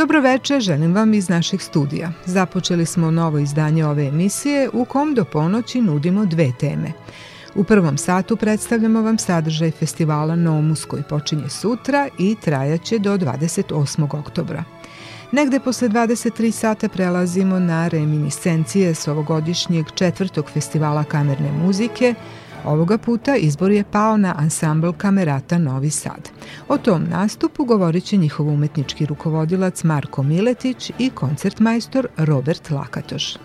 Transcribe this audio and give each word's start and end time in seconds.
Dobroveče, 0.00 0.60
želim 0.60 0.94
vam 0.94 1.14
iz 1.14 1.28
naših 1.28 1.62
studija. 1.62 2.12
Započeli 2.26 2.86
smo 2.86 3.10
novo 3.10 3.38
izdanje 3.38 3.86
ove 3.86 4.06
emisije 4.06 4.68
u 4.72 4.84
kom 4.84 5.14
do 5.14 5.24
ponoći 5.24 5.80
nudimo 5.80 6.26
dve 6.26 6.52
teme. 6.60 6.92
U 7.54 7.64
prvom 7.64 7.98
satu 7.98 8.36
predstavljamo 8.36 9.02
vam 9.02 9.18
sadržaj 9.18 9.70
festivala 9.70 10.36
Nomus 10.36 10.84
koji 10.84 11.02
počinje 11.02 11.48
sutra 11.48 12.08
i 12.18 12.36
trajaće 12.40 12.98
do 12.98 13.18
28. 13.18 14.18
oktobra. 14.18 14.64
Negde 15.32 15.60
posle 15.60 15.88
23 15.88 16.50
sata 16.50 16.88
prelazimo 16.88 17.58
na 17.58 17.88
reminiscencije 17.88 18.94
s 18.94 19.08
ovogodišnjeg 19.08 19.86
četvrtog 19.94 20.50
festivala 20.50 21.04
kamerne 21.04 21.52
muzike– 21.52 22.14
Ovoga 22.64 22.98
puta 22.98 23.36
izbor 23.36 23.70
je 23.70 23.84
pao 23.84 24.16
na 24.16 24.34
ansambl 24.38 24.90
Kamerata 24.92 25.58
Novi 25.58 25.90
Sad. 25.90 26.30
O 26.68 26.78
tom 26.78 27.04
nastupu 27.10 27.64
govorit 27.64 28.04
će 28.04 28.16
njihov 28.16 28.48
umetnički 28.48 29.06
rukovodilac 29.06 29.84
Marko 29.84 30.22
Miletić 30.22 30.92
i 30.98 31.10
koncertmajstor 31.10 32.08
Robert 32.16 32.70
Lakatoš. 32.70 33.36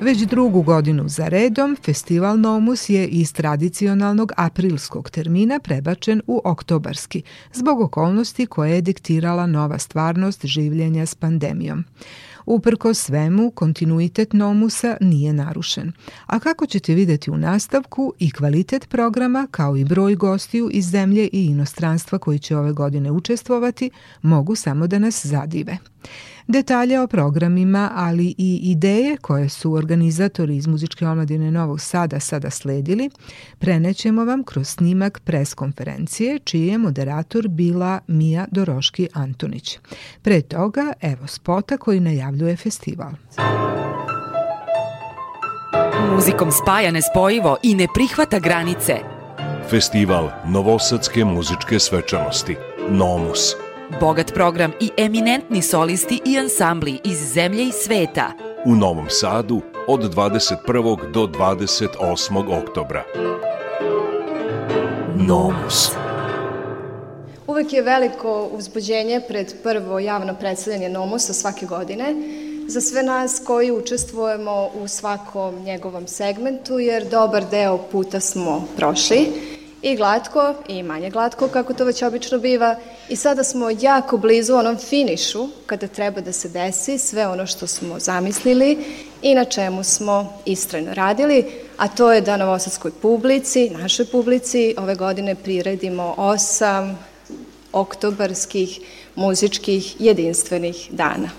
Već 0.00 0.18
drugu 0.18 0.62
godinu 0.62 1.08
za 1.08 1.28
redom, 1.28 1.76
festival 1.84 2.40
Nomus 2.40 2.88
je 2.88 3.06
iz 3.06 3.32
tradicionalnog 3.32 4.32
aprilskog 4.36 5.10
termina 5.10 5.58
prebačen 5.58 6.22
u 6.26 6.40
oktobarski, 6.44 7.22
zbog 7.52 7.80
okolnosti 7.80 8.46
koje 8.46 8.74
je 8.74 8.80
diktirala 8.80 9.46
nova 9.46 9.78
stvarnost 9.78 10.46
življenja 10.46 11.06
s 11.06 11.14
pandemijom. 11.14 11.84
Uprko 12.46 12.94
svemu, 12.94 13.50
kontinuitet 13.50 14.32
Nomusa 14.32 14.96
nije 15.00 15.32
narušen. 15.32 15.92
A 16.26 16.38
kako 16.38 16.66
ćete 16.66 16.94
videti 16.94 17.30
u 17.30 17.36
nastavku 17.36 18.14
i 18.18 18.30
kvalitet 18.30 18.88
programa 18.88 19.48
kao 19.50 19.76
i 19.76 19.84
broj 19.84 20.14
gostiju 20.14 20.68
iz 20.72 20.90
zemlje 20.90 21.28
i 21.32 21.46
inostranstva 21.46 22.18
koji 22.18 22.38
će 22.38 22.56
ove 22.56 22.72
godine 22.72 23.10
učestvovati, 23.10 23.90
mogu 24.22 24.54
samo 24.54 24.86
da 24.86 24.98
nas 24.98 25.26
zadive. 25.26 25.78
Detalje 26.52 27.00
o 27.00 27.06
programima, 27.06 27.90
ali 27.94 28.34
i 28.38 28.60
ideje 28.62 29.16
koje 29.16 29.48
su 29.48 29.72
organizatori 29.72 30.56
iz 30.56 30.66
Muzičke 30.66 31.06
omladine 31.06 31.50
Novog 31.50 31.80
Sada 31.80 32.20
sada 32.20 32.50
sledili, 32.50 33.10
prenećemo 33.58 34.24
vam 34.24 34.44
kroz 34.44 34.68
snimak 34.68 35.20
pres 35.24 35.54
konferencije, 35.54 36.38
čiji 36.38 36.66
je 36.66 36.78
moderator 36.78 37.48
bila 37.48 38.00
Mija 38.06 38.46
Doroški 38.50 39.08
Antonić. 39.12 39.78
Pre 40.22 40.40
toga, 40.40 40.92
evo 41.00 41.26
spota 41.26 41.76
koji 41.76 42.00
najavljuje 42.00 42.56
festival. 42.56 43.10
Muzikom 46.14 46.50
spaja 46.52 46.90
nespojivo 46.90 47.56
i 47.62 47.74
ne 47.74 47.86
prihvata 47.94 48.38
granice. 48.38 48.96
Festival 49.68 50.30
Novosadske 50.46 51.24
muzičke 51.24 51.78
svečanosti 51.78 52.56
Nomus– 52.90 53.40
Bogat 53.98 54.34
program 54.34 54.72
i 54.80 54.90
eminentni 54.96 55.62
solisti 55.62 56.20
i 56.26 56.38
ansambli 56.38 56.98
iz 57.04 57.32
zemlje 57.32 57.64
i 57.64 57.72
sveta. 57.72 58.32
U 58.64 58.74
Novom 58.74 59.06
Sadu 59.08 59.60
od 59.88 60.14
21. 60.14 61.12
do 61.12 61.26
28. 61.26 62.62
oktobra. 62.62 63.04
Nomus. 65.16 65.90
Uvek 67.46 67.72
je 67.72 67.82
veliko 67.82 68.48
uzbuđenje 68.52 69.20
pred 69.28 69.54
prvo 69.62 69.98
javno 69.98 70.34
predstavljanje 70.34 70.88
Nomusa 70.88 71.32
svake 71.32 71.66
godine 71.66 72.14
za 72.68 72.80
sve 72.80 73.02
nas 73.02 73.42
koji 73.46 73.70
učestvujemo 73.70 74.70
u 74.82 74.88
svakom 74.88 75.54
njegovom 75.64 76.06
segmentu, 76.06 76.78
jer 76.78 77.08
dobar 77.08 77.44
deo 77.50 77.78
puta 77.78 78.20
smo 78.20 78.64
prošli 78.76 79.28
i 79.82 79.96
glatko 79.96 80.54
i 80.68 80.82
manje 80.82 81.10
glatko 81.10 81.48
kako 81.48 81.74
to 81.74 81.84
već 81.84 82.02
obično 82.02 82.38
biva 82.38 82.76
i 83.08 83.16
sada 83.16 83.44
smo 83.44 83.70
jako 83.80 84.16
blizu 84.16 84.54
onom 84.54 84.78
finišu 84.78 85.48
kada 85.66 85.86
treba 85.86 86.20
da 86.20 86.32
se 86.32 86.48
desi 86.48 86.98
sve 86.98 87.28
ono 87.28 87.46
što 87.46 87.66
smo 87.66 87.98
zamislili 87.98 88.78
i 89.22 89.34
na 89.34 89.44
čemu 89.44 89.84
smo 89.84 90.40
istrajno 90.44 90.94
radili, 90.94 91.46
a 91.76 91.88
to 91.88 92.12
je 92.12 92.20
da 92.20 92.36
novosadskoj 92.36 92.90
publici, 93.02 93.70
našoj 93.70 94.06
publici, 94.06 94.74
ove 94.78 94.94
godine 94.94 95.34
priredimo 95.34 96.14
osam 96.16 96.98
oktobarskih 97.72 98.80
muzičkih 99.14 100.00
jedinstvenih 100.00 100.88
dana. 100.90 101.30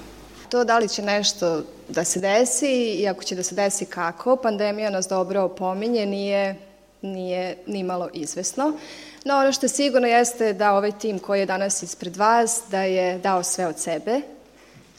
To 0.49 0.63
da 0.63 0.77
li 0.77 0.89
će 0.89 1.01
nešto 1.01 1.63
da 1.89 2.03
se 2.03 2.19
desi 2.19 2.93
i 2.99 3.07
ako 3.07 3.23
će 3.23 3.35
da 3.35 3.43
se 3.43 3.55
desi 3.55 3.85
kako, 3.85 4.35
pandemija 4.35 4.89
nas 4.89 5.07
dobro 5.07 5.41
opominje, 5.41 6.05
nije 6.05 6.70
nije 7.01 7.57
ni 7.67 7.83
malo 7.83 8.09
izvesno. 8.13 8.73
No 9.25 9.37
ono 9.37 9.51
što 9.51 9.67
sigurno 9.67 10.07
jeste 10.07 10.53
da 10.53 10.73
ovaj 10.73 10.91
tim 10.91 11.19
koji 11.19 11.39
je 11.39 11.45
danas 11.45 11.83
ispred 11.83 12.17
vas, 12.17 12.61
da 12.71 12.81
je 12.81 13.17
dao 13.17 13.43
sve 13.43 13.67
od 13.67 13.79
sebe. 13.79 14.21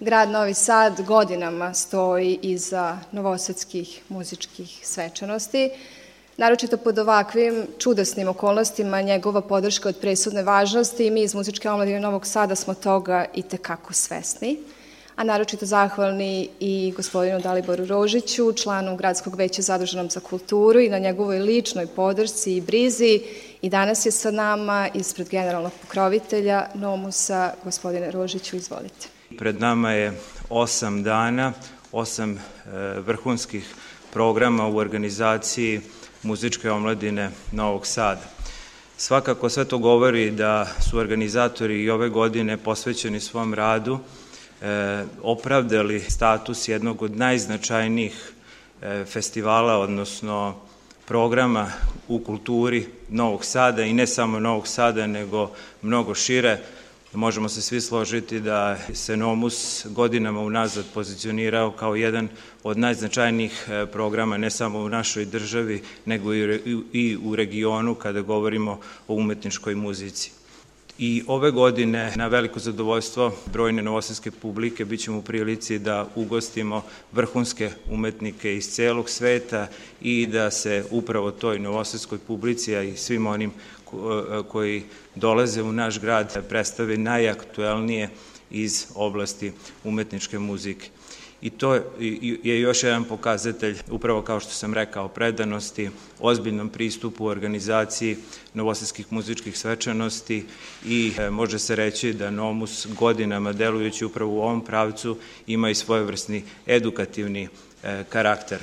Grad 0.00 0.28
Novi 0.28 0.54
Sad 0.54 1.02
godinama 1.06 1.74
stoji 1.74 2.38
iza 2.42 2.98
novosadskih 3.12 4.02
muzičkih 4.08 4.80
svečanosti. 4.82 5.70
Naročito 6.36 6.76
pod 6.76 6.98
ovakvim 6.98 7.66
čudesnim 7.78 8.28
okolnostima 8.28 9.02
njegova 9.02 9.40
podrška 9.40 9.88
od 9.88 9.96
presudne 10.00 10.42
važnosti 10.42 11.06
i 11.06 11.10
mi 11.10 11.22
iz 11.22 11.34
Muzičke 11.34 11.70
omladine 11.70 12.00
Novog 12.00 12.26
Sada 12.26 12.54
smo 12.54 12.74
toga 12.74 13.24
i 13.34 13.42
tekako 13.42 13.92
svesni 13.92 14.58
a 15.16 15.24
naročito 15.24 15.66
zahvalni 15.66 16.48
i 16.60 16.92
gospodinu 16.96 17.40
Daliboru 17.40 17.86
Rožiću, 17.86 18.52
članu 18.52 18.96
Gradskog 18.96 19.34
veća 19.34 19.62
zaduženom 19.62 20.10
za 20.10 20.20
kulturu 20.20 20.80
i 20.80 20.88
na 20.88 20.98
njegovoj 20.98 21.38
ličnoj 21.38 21.86
podršci 21.86 22.56
i 22.56 22.60
brizi. 22.60 23.22
I 23.62 23.68
danas 23.68 24.06
je 24.06 24.12
sa 24.12 24.30
nama 24.30 24.88
ispred 24.94 25.28
generalnog 25.28 25.72
pokrovitelja 25.82 26.66
Nomusa, 26.74 27.54
gospodine 27.64 28.10
Rožiću, 28.10 28.56
izvolite. 28.56 29.08
Pred 29.38 29.60
nama 29.60 29.92
je 29.92 30.12
osam 30.50 31.02
dana, 31.02 31.52
osam 31.92 32.32
e, 32.32 32.40
vrhunskih 33.00 33.74
programa 34.12 34.66
u 34.68 34.76
organizaciji 34.76 35.80
muzičke 36.22 36.70
omladine 36.70 37.30
Novog 37.52 37.86
Sada. 37.86 38.22
Svakako 38.96 39.48
sve 39.48 39.64
to 39.64 39.78
govori 39.78 40.30
da 40.30 40.66
su 40.90 40.98
organizatori 40.98 41.82
i 41.82 41.90
ove 41.90 42.08
godine 42.08 42.56
posvećeni 42.56 43.20
svom 43.20 43.54
radu, 43.54 43.98
opravdali 45.22 46.00
status 46.00 46.68
jednog 46.68 47.02
od 47.02 47.16
najznačajnijih 47.16 48.32
e, 48.82 49.04
festivala, 49.04 49.78
odnosno 49.78 50.54
programa 51.06 51.72
u 52.08 52.18
kulturi 52.18 52.86
Novog 53.08 53.44
Sada 53.44 53.82
i 53.82 53.92
ne 53.92 54.06
samo 54.06 54.40
Novog 54.40 54.68
Sada, 54.68 55.06
nego 55.06 55.50
mnogo 55.82 56.14
šire. 56.14 56.58
Možemo 57.12 57.48
se 57.48 57.62
svi 57.62 57.80
složiti 57.80 58.40
da 58.40 58.78
se 58.94 59.16
Nomus 59.16 59.86
godinama 59.86 60.40
unazad 60.40 60.84
pozicionirao 60.94 61.70
kao 61.70 61.94
jedan 61.94 62.28
od 62.62 62.78
najznačajnijih 62.78 63.68
e, 63.68 63.86
programa 63.86 64.36
ne 64.36 64.50
samo 64.50 64.78
u 64.78 64.88
našoj 64.88 65.24
državi, 65.24 65.82
nego 66.04 66.34
i 66.92 67.18
u 67.24 67.36
regionu 67.36 67.94
kada 67.94 68.20
govorimo 68.20 68.80
o 69.08 69.14
umetničkoj 69.14 69.74
muzici. 69.74 70.41
I 71.04 71.22
ove 71.26 71.50
godine, 71.50 72.12
na 72.16 72.26
veliko 72.26 72.60
zadovoljstvo 72.60 73.32
brojne 73.52 73.82
novosadske 73.82 74.30
publike, 74.30 74.84
bit 74.84 75.00
ćemo 75.00 75.18
u 75.18 75.22
prilici 75.22 75.78
da 75.78 76.08
ugostimo 76.14 76.84
vrhunske 77.12 77.70
umetnike 77.90 78.56
iz 78.56 78.68
celog 78.70 79.10
sveta 79.10 79.66
i 80.00 80.26
da 80.26 80.50
se 80.50 80.84
upravo 80.90 81.30
toj 81.30 81.58
novosadskoj 81.58 82.18
publici, 82.18 82.76
a 82.76 82.82
i 82.82 82.96
svim 82.96 83.26
onim 83.26 83.52
koji 84.48 84.82
dolaze 85.14 85.62
u 85.62 85.72
naš 85.72 86.00
grad 86.00 86.48
predstave 86.48 86.98
najaktuelnije 86.98 88.10
iz 88.50 88.86
oblasti 88.94 89.52
umetničke 89.84 90.38
muzike. 90.38 90.88
I 91.42 91.50
to 91.50 91.74
je 92.42 92.60
još 92.60 92.82
jedan 92.82 93.04
pokazatelj, 93.04 93.78
upravo 93.90 94.22
kao 94.22 94.40
što 94.40 94.50
sam 94.50 94.74
rekao, 94.74 95.08
predanosti, 95.08 95.90
ozbiljnom 96.20 96.68
pristupu 96.68 97.24
u 97.24 97.28
organizaciji 97.28 98.16
novosadskih 98.54 99.12
muzičkih 99.12 99.58
svečanosti 99.58 100.44
i 100.86 101.12
e, 101.18 101.30
može 101.30 101.58
se 101.58 101.76
reći 101.76 102.12
da 102.12 102.30
Nomus 102.30 102.86
godinama 102.98 103.52
delujući 103.52 104.04
upravo 104.04 104.32
u 104.32 104.42
ovom 104.42 104.64
pravcu 104.64 105.18
ima 105.46 105.70
i 105.70 105.74
svojevrsni 105.74 106.44
edukativni 106.66 107.48
e, 107.82 108.04
karakter. 108.08 108.58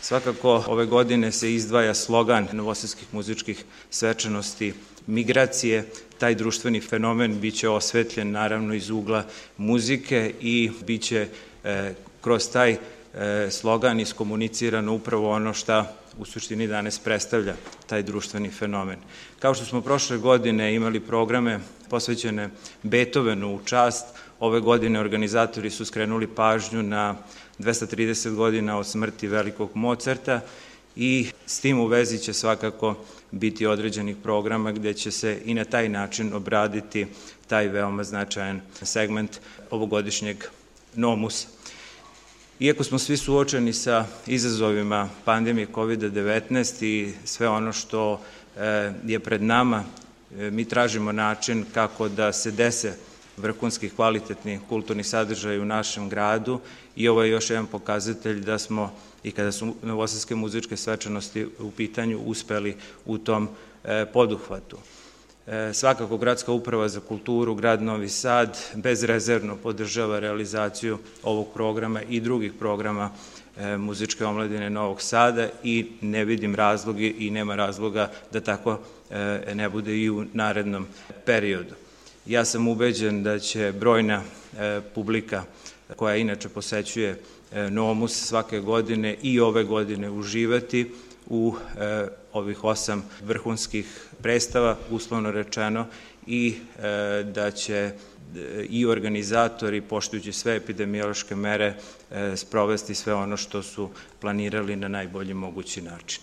Svakako 0.00 0.64
ove 0.66 0.86
godine 0.86 1.32
se 1.32 1.54
izdvaja 1.54 1.94
slogan 1.94 2.48
novosadskih 2.52 3.08
muzičkih 3.12 3.64
svečanosti 3.90 4.74
migracije, 5.06 5.84
taj 6.18 6.34
društveni 6.34 6.80
fenomen 6.80 7.40
biće 7.40 7.68
osvetljen 7.68 8.30
naravno 8.30 8.74
iz 8.74 8.90
ugla 8.90 9.24
muzike 9.56 10.34
i 10.40 10.70
biće 10.86 11.28
e, 11.64 11.94
kroz 12.20 12.50
taj 12.50 12.70
e, 12.72 12.78
slogan 13.50 14.00
iskomunicirano 14.00 14.94
upravo 14.94 15.30
ono 15.30 15.54
šta 15.54 15.96
u 16.18 16.24
suštini 16.24 16.66
danas 16.66 16.98
predstavlja 16.98 17.54
taj 17.86 18.02
društveni 18.02 18.50
fenomen. 18.50 18.98
Kao 19.38 19.54
što 19.54 19.64
smo 19.64 19.80
prošle 19.80 20.18
godine 20.18 20.74
imali 20.74 21.00
programe 21.00 21.60
posvećene 21.90 22.50
Beethovenu 22.82 23.54
u 23.54 23.60
čast, 23.64 24.06
ove 24.40 24.60
godine 24.60 25.00
organizatori 25.00 25.70
su 25.70 25.84
skrenuli 25.84 26.26
pažnju 26.26 26.82
na 26.82 27.16
230 27.58 28.34
godina 28.34 28.78
od 28.78 28.86
smrti 28.86 29.28
velikog 29.28 29.70
Mozarta 29.74 30.40
i 30.96 31.26
s 31.46 31.60
tim 31.60 31.80
u 31.80 31.86
vezi 31.86 32.18
će 32.18 32.32
svakako 32.32 32.94
biti 33.30 33.66
određenih 33.66 34.16
programa 34.22 34.72
gde 34.72 34.94
će 34.94 35.10
se 35.10 35.40
i 35.44 35.54
na 35.54 35.64
taj 35.64 35.88
način 35.88 36.32
obraditi 36.32 37.06
taj 37.46 37.68
veoma 37.68 38.04
značajan 38.04 38.60
segment 38.82 39.40
ovogodišnjeg 39.70 40.44
nomusa. 40.94 41.59
Iako 42.60 42.84
smo 42.84 42.98
svi 42.98 43.16
suočeni 43.16 43.72
sa 43.72 44.06
izazovima 44.26 45.08
pandemije 45.24 45.66
COVID-19 45.74 46.84
i 46.84 47.12
sve 47.24 47.48
ono 47.48 47.72
što 47.72 48.20
e, 48.56 48.92
je 49.06 49.20
pred 49.20 49.42
nama, 49.42 49.84
e, 50.38 50.50
mi 50.50 50.64
tražimo 50.64 51.12
način 51.12 51.64
kako 51.74 52.08
da 52.08 52.32
se 52.32 52.50
dese 52.50 52.94
vrhunski 53.36 53.88
kvalitetni 53.88 54.60
kulturni 54.68 55.04
sadržaj 55.04 55.58
u 55.58 55.64
našem 55.64 56.08
gradu 56.08 56.60
i 56.96 57.08
ovo 57.08 57.22
je 57.22 57.30
još 57.30 57.50
jedan 57.50 57.66
pokazatelj 57.66 58.40
da 58.40 58.58
smo 58.58 58.92
i 59.22 59.32
kada 59.32 59.52
su 59.52 59.74
novosadske 59.82 60.34
muzičke 60.34 60.76
svečanosti 60.76 61.46
u 61.58 61.70
pitanju 61.70 62.18
uspeli 62.18 62.76
u 63.06 63.18
tom 63.18 63.48
e, 63.84 64.06
poduhvatu. 64.12 64.76
E, 65.50 65.74
svakako 65.74 66.16
Gradska 66.16 66.52
uprava 66.52 66.88
za 66.88 67.00
kulturu, 67.00 67.54
grad 67.54 67.82
Novi 67.82 68.08
Sad, 68.08 68.58
bezrezervno 68.74 69.56
podržava 69.56 70.18
realizaciju 70.18 70.98
ovog 71.22 71.48
programa 71.54 72.02
i 72.02 72.20
drugih 72.20 72.52
programa 72.58 73.10
e, 73.56 73.76
muzičke 73.76 74.24
omladine 74.24 74.70
Novog 74.70 75.02
Sada 75.02 75.48
i 75.64 75.86
ne 76.00 76.24
vidim 76.24 76.54
razlogi 76.54 77.14
i 77.18 77.30
nema 77.30 77.54
razloga 77.54 78.10
da 78.32 78.40
tako 78.40 78.78
e, 79.10 79.54
ne 79.54 79.68
bude 79.68 79.98
i 79.98 80.10
u 80.10 80.24
narednom 80.32 80.86
periodu. 81.24 81.74
Ja 82.26 82.44
sam 82.44 82.68
ubeđen 82.68 83.22
da 83.22 83.38
će 83.38 83.72
brojna 83.78 84.22
publika 84.94 85.44
koja 85.96 86.16
inače 86.16 86.48
posećuje 86.48 87.20
Nomus 87.70 88.12
svake 88.12 88.60
godine 88.60 89.16
i 89.22 89.40
ove 89.40 89.64
godine 89.64 90.10
uživati 90.10 90.90
u 91.26 91.54
ovih 92.32 92.64
osam 92.64 93.04
vrhunskih 93.24 94.09
predstava, 94.22 94.76
uslovno 94.90 95.30
rečeno, 95.30 95.86
i 96.26 96.54
e, 96.54 97.22
da 97.24 97.50
će 97.50 97.74
e, 97.76 97.92
i 98.70 98.86
organizatori, 98.86 99.80
poštujući 99.80 100.32
sve 100.32 100.56
epidemiološke 100.56 101.36
mere, 101.36 101.74
e, 102.10 102.36
sprovesti 102.36 102.94
sve 102.94 103.14
ono 103.14 103.36
što 103.36 103.62
su 103.62 103.90
planirali 104.20 104.76
na 104.76 104.88
najbolji 104.88 105.34
mogući 105.34 105.82
način. 105.82 106.22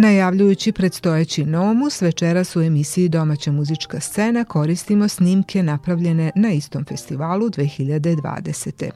Najavljujući 0.00 0.72
predstojeći 0.72 1.44
Nomus, 1.44 2.02
večeras 2.02 2.56
u 2.56 2.60
emisiji 2.60 3.08
Domaća 3.08 3.52
muzička 3.52 4.00
scena 4.00 4.44
koristimo 4.44 5.08
snimke 5.08 5.62
napravljene 5.62 6.30
na 6.34 6.52
istom 6.52 6.84
festivalu 6.84 7.46
2020. 7.46 8.90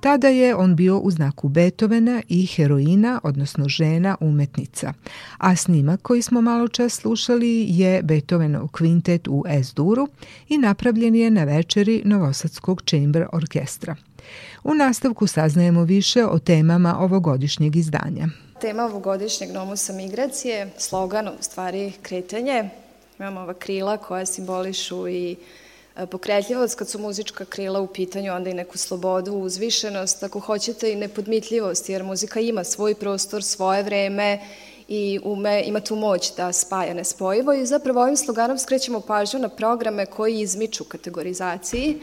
Tada 0.00 0.28
je 0.28 0.54
on 0.54 0.76
bio 0.76 0.98
u 0.98 1.10
znaku 1.10 1.48
Beethovena 1.48 2.22
i 2.28 2.46
heroina, 2.46 3.20
odnosno 3.22 3.68
žena 3.68 4.16
umetnica. 4.20 4.92
A 5.38 5.56
snimak 5.56 6.02
koji 6.02 6.22
smo 6.22 6.40
malo 6.40 6.68
čas 6.68 6.92
slušali 6.92 7.66
je 7.68 8.02
Beethovenov 8.02 8.68
kvintet 8.68 9.28
u 9.28 9.44
S-duru 9.48 10.08
i 10.48 10.58
napravljen 10.58 11.14
je 11.14 11.30
na 11.30 11.44
večeri 11.44 12.02
Novosadskog 12.04 12.82
Chamber 12.82 13.26
orkestra. 13.32 13.96
U 14.64 14.74
nastavku 14.74 15.26
saznajemo 15.26 15.84
više 15.84 16.26
o 16.26 16.38
temama 16.38 16.98
ovogodišnjeg 16.98 17.76
izdanja. 17.76 18.28
Tema 18.60 18.84
ovogodišnjeg 18.84 19.52
Nomusa 19.52 19.92
migracije, 19.92 20.70
slogan, 20.78 21.28
u 21.28 21.32
stvari 21.40 21.92
kretanje. 22.02 22.70
Imamo 23.18 23.40
ova 23.40 23.54
krila 23.54 23.96
koja 23.96 24.26
simbolišu 24.26 25.08
i 25.08 25.36
e, 25.96 26.06
pokretljivost, 26.06 26.78
kad 26.78 26.88
su 26.88 26.98
muzička 26.98 27.44
krila 27.44 27.80
u 27.80 27.86
pitanju, 27.86 28.32
onda 28.32 28.50
i 28.50 28.54
neku 28.54 28.78
slobodu, 28.78 29.32
uzvišenost, 29.32 30.22
ako 30.22 30.40
hoćete 30.40 30.92
i 30.92 30.96
nepodmitljivost, 30.96 31.88
jer 31.88 32.04
muzika 32.04 32.40
ima 32.40 32.64
svoj 32.64 32.94
prostor, 32.94 33.42
svoje 33.42 33.82
vreme 33.82 34.40
i 34.88 35.20
ume, 35.24 35.62
ima 35.66 35.80
tu 35.80 35.96
moć 35.96 36.34
da 36.36 36.52
spaja 36.52 36.94
nespojivo 36.94 37.52
i 37.52 37.66
zapravo 37.66 38.02
ovim 38.02 38.16
sloganom 38.16 38.58
skrećemo 38.58 39.00
pažnju 39.00 39.40
na 39.40 39.48
programe 39.48 40.06
koji 40.06 40.40
izmiču 40.40 40.84
kategorizaciji, 40.84 42.00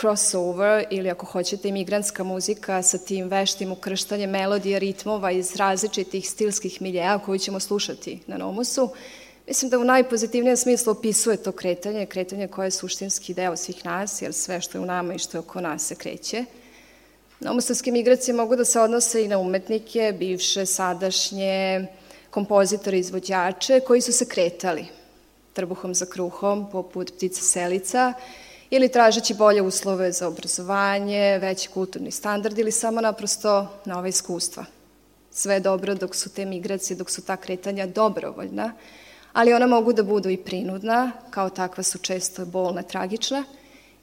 crossover 0.00 0.84
ili 0.90 1.10
ako 1.10 1.26
hoćete 1.26 1.68
imigrantska 1.68 2.24
muzika 2.24 2.82
sa 2.82 2.98
tim 2.98 3.28
veštim 3.28 3.72
ukrštanjem 3.72 4.30
melodija, 4.30 4.78
ritmova 4.78 5.30
iz 5.30 5.56
različitih 5.56 6.30
stilskih 6.30 6.82
miljeja 6.82 7.18
koju 7.18 7.38
ćemo 7.38 7.60
slušati 7.60 8.20
na 8.26 8.36
Nomusu. 8.36 8.90
Mislim 9.46 9.70
da 9.70 9.78
u 9.78 9.84
najpozitivnijem 9.84 10.56
smislu 10.56 10.90
opisuje 10.90 11.36
to 11.36 11.52
kretanje, 11.52 12.06
kretanje 12.06 12.48
koje 12.48 12.66
je 12.66 12.70
suštinski 12.70 13.34
deo 13.34 13.56
svih 13.56 13.84
nas, 13.84 14.22
jer 14.22 14.32
sve 14.32 14.60
što 14.60 14.78
je 14.78 14.82
u 14.82 14.86
nama 14.86 15.14
i 15.14 15.18
što 15.18 15.36
je 15.36 15.40
oko 15.40 15.60
nas 15.60 15.86
se 15.86 15.94
kreće. 15.94 16.44
Nomusovske 17.40 17.92
migracije 17.92 18.34
mogu 18.34 18.56
da 18.56 18.64
se 18.64 18.80
odnose 18.80 19.24
i 19.24 19.28
na 19.28 19.38
umetnike, 19.38 20.14
bivše, 20.18 20.66
sadašnje, 20.66 21.86
kompozitore, 22.30 22.98
izvođače, 22.98 23.80
koji 23.80 24.00
su 24.00 24.12
se 24.12 24.28
kretali 24.28 24.86
trbuhom 25.52 25.94
za 25.94 26.06
kruhom, 26.06 26.70
poput 26.72 27.12
ptica 27.16 27.42
selica, 27.42 28.12
ili 28.70 28.88
tražeći 28.88 29.34
bolje 29.34 29.62
uslove 29.62 30.12
za 30.12 30.28
obrazovanje, 30.28 31.38
veći 31.38 31.68
kulturni 31.68 32.10
standard 32.10 32.58
ili 32.58 32.72
samo 32.72 33.00
naprosto 33.00 33.68
nova 33.84 34.08
iskustva. 34.08 34.64
Sve 35.30 35.54
je 35.54 35.60
dobro 35.60 35.94
dok 35.94 36.14
su 36.14 36.30
te 36.30 36.44
migracije, 36.44 36.96
dok 36.96 37.10
su 37.10 37.22
ta 37.22 37.36
kretanja 37.36 37.86
dobrovoljna, 37.86 38.72
ali 39.32 39.52
ona 39.52 39.66
mogu 39.66 39.92
da 39.92 40.02
budu 40.02 40.28
i 40.28 40.36
prinudna, 40.36 41.12
kao 41.30 41.50
takva 41.50 41.82
su 41.82 41.98
često 41.98 42.46
bolna, 42.46 42.82
tragična. 42.82 43.44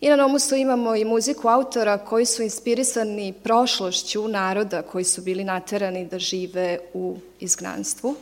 I 0.02 0.10
na 0.10 0.16
Nomusu 0.16 0.56
imamo 0.56 0.96
i 0.96 1.06
muziku 1.06 1.48
autora 1.48 1.98
koji 1.98 2.26
su 2.26 2.44
inspirisani 2.44 3.34
prošlošću 3.44 4.28
naroda 4.28 4.82
koji 4.82 5.04
su 5.04 5.22
bili 5.22 5.44
naterani 5.44 6.06
da 6.06 6.20
žive 6.20 6.80
u 6.94 7.18
izgnanstvu. 7.40 8.16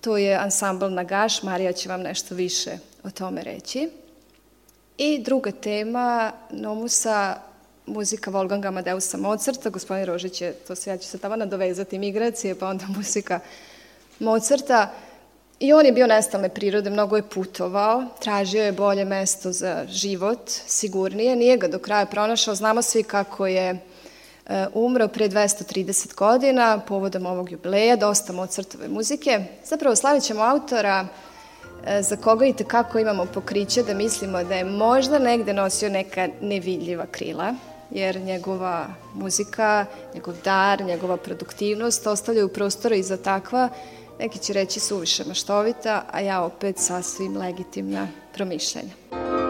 To 0.00 0.16
je 0.16 0.36
ansambl 0.36 0.86
Nagaš, 0.86 1.42
Marija 1.42 1.72
će 1.72 1.88
vam 1.88 2.00
nešto 2.00 2.34
više 2.34 2.78
o 3.02 3.10
tome 3.10 3.42
reći. 3.42 3.90
I 4.98 5.18
druga 5.18 5.52
tema 5.52 6.32
Nomusa, 6.50 7.36
muzika 7.86 8.30
Wolfganga 8.30 8.68
Amadeusa 8.68 9.18
Mozarta, 9.18 9.70
gospodin 9.70 10.04
Rožić 10.04 10.40
je, 10.40 10.52
to 10.52 10.74
se 10.74 10.90
ja 10.90 10.96
ću 10.96 11.08
se 11.08 11.18
tamo 11.18 11.36
nadovezati, 11.36 11.98
migracije, 11.98 12.54
pa 12.54 12.68
onda 12.68 12.84
muzika 12.96 13.40
Mozarta. 14.18 14.92
I 15.60 15.72
on 15.72 15.86
je 15.86 15.92
bio 15.92 16.06
nestalne 16.06 16.48
prirode, 16.48 16.90
mnogo 16.90 17.16
je 17.16 17.28
putovao, 17.28 18.04
tražio 18.20 18.64
je 18.64 18.72
bolje 18.72 19.04
mesto 19.04 19.52
za 19.52 19.84
život, 19.88 20.40
sigurnije, 20.66 21.36
nije 21.36 21.56
ga 21.56 21.68
do 21.68 21.78
kraja 21.78 22.06
pronašao, 22.06 22.54
znamo 22.54 22.82
svi 22.82 23.02
kako 23.02 23.46
je 23.46 23.68
e, 23.70 24.66
umro 24.74 25.08
pre 25.08 25.28
230 25.28 26.14
godina, 26.14 26.80
povodom 26.88 27.26
ovog 27.26 27.52
jubileja, 27.52 27.96
dosta 27.96 28.32
Mozartove 28.32 28.88
muzike. 28.88 29.44
Zapravo 29.64 29.96
slavit 29.96 30.22
ćemo 30.22 30.42
autora 30.42 31.06
za 32.00 32.16
koga 32.16 32.46
i 32.46 32.52
tekako 32.52 32.98
imamo 32.98 33.26
pokriće 33.26 33.82
da 33.82 33.94
mislimo 33.94 34.44
da 34.44 34.54
je 34.54 34.64
možda 34.64 35.18
negde 35.18 35.52
nosio 35.52 35.88
neka 35.88 36.28
nevidljiva 36.40 37.06
krila, 37.10 37.54
jer 37.90 38.20
njegova 38.20 38.86
muzika, 39.14 39.86
njegov 40.14 40.34
dar, 40.44 40.80
njegova 40.82 41.16
produktivnost 41.16 42.06
ostavljaju 42.06 42.48
prostora 42.48 42.96
i 42.96 43.02
za 43.02 43.16
takva, 43.16 43.68
neki 44.18 44.38
će 44.38 44.52
reći 44.52 44.80
suviše 44.80 45.24
maštovita, 45.24 46.04
a 46.12 46.20
ja 46.20 46.42
opet 46.42 46.78
sasvim 46.78 47.36
legitimna 47.36 48.08
promišljenja. 48.34 49.45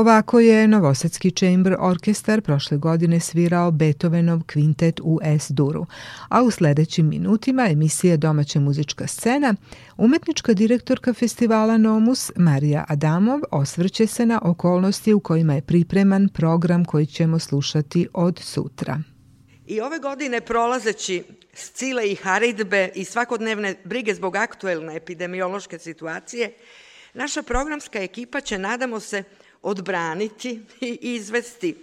Ovako 0.00 0.40
je 0.40 0.68
Novosadski 0.68 1.30
Chamber 1.30 1.76
Orkestar 1.78 2.40
prošle 2.40 2.76
godine 2.76 3.20
svirao 3.20 3.70
Beethovenov 3.70 4.40
kvintet 4.46 5.00
u 5.02 5.20
S-duru, 5.22 5.86
a 6.28 6.42
u 6.42 6.50
sledećim 6.50 7.08
minutima 7.08 7.68
emisije 7.70 8.16
Domaća 8.16 8.60
muzička 8.60 9.06
scena, 9.06 9.54
umetnička 9.96 10.54
direktorka 10.54 11.12
festivala 11.12 11.76
Nomus 11.76 12.30
Marija 12.36 12.84
Adamov 12.88 13.40
osvrće 13.50 14.06
se 14.06 14.26
na 14.26 14.40
okolnosti 14.44 15.12
u 15.12 15.20
kojima 15.20 15.54
je 15.54 15.62
pripreman 15.62 16.28
program 16.28 16.84
koji 16.84 17.06
ćemo 17.06 17.38
slušati 17.38 18.08
od 18.14 18.38
sutra. 18.38 19.02
I 19.66 19.80
ove 19.80 19.98
godine 19.98 20.40
prolazeći 20.40 21.24
scile 21.54 22.10
i 22.10 22.14
haridbe 22.14 22.90
i 22.94 23.04
svakodnevne 23.04 23.74
brige 23.84 24.14
zbog 24.14 24.36
aktuelne 24.36 24.96
epidemiološke 24.96 25.78
situacije, 25.78 26.52
naša 27.14 27.42
programska 27.42 27.98
ekipa 27.98 28.40
će, 28.40 28.58
nadamo 28.58 29.00
se, 29.00 29.24
odbraniti 29.62 30.60
i 30.80 30.98
izvesti 31.02 31.76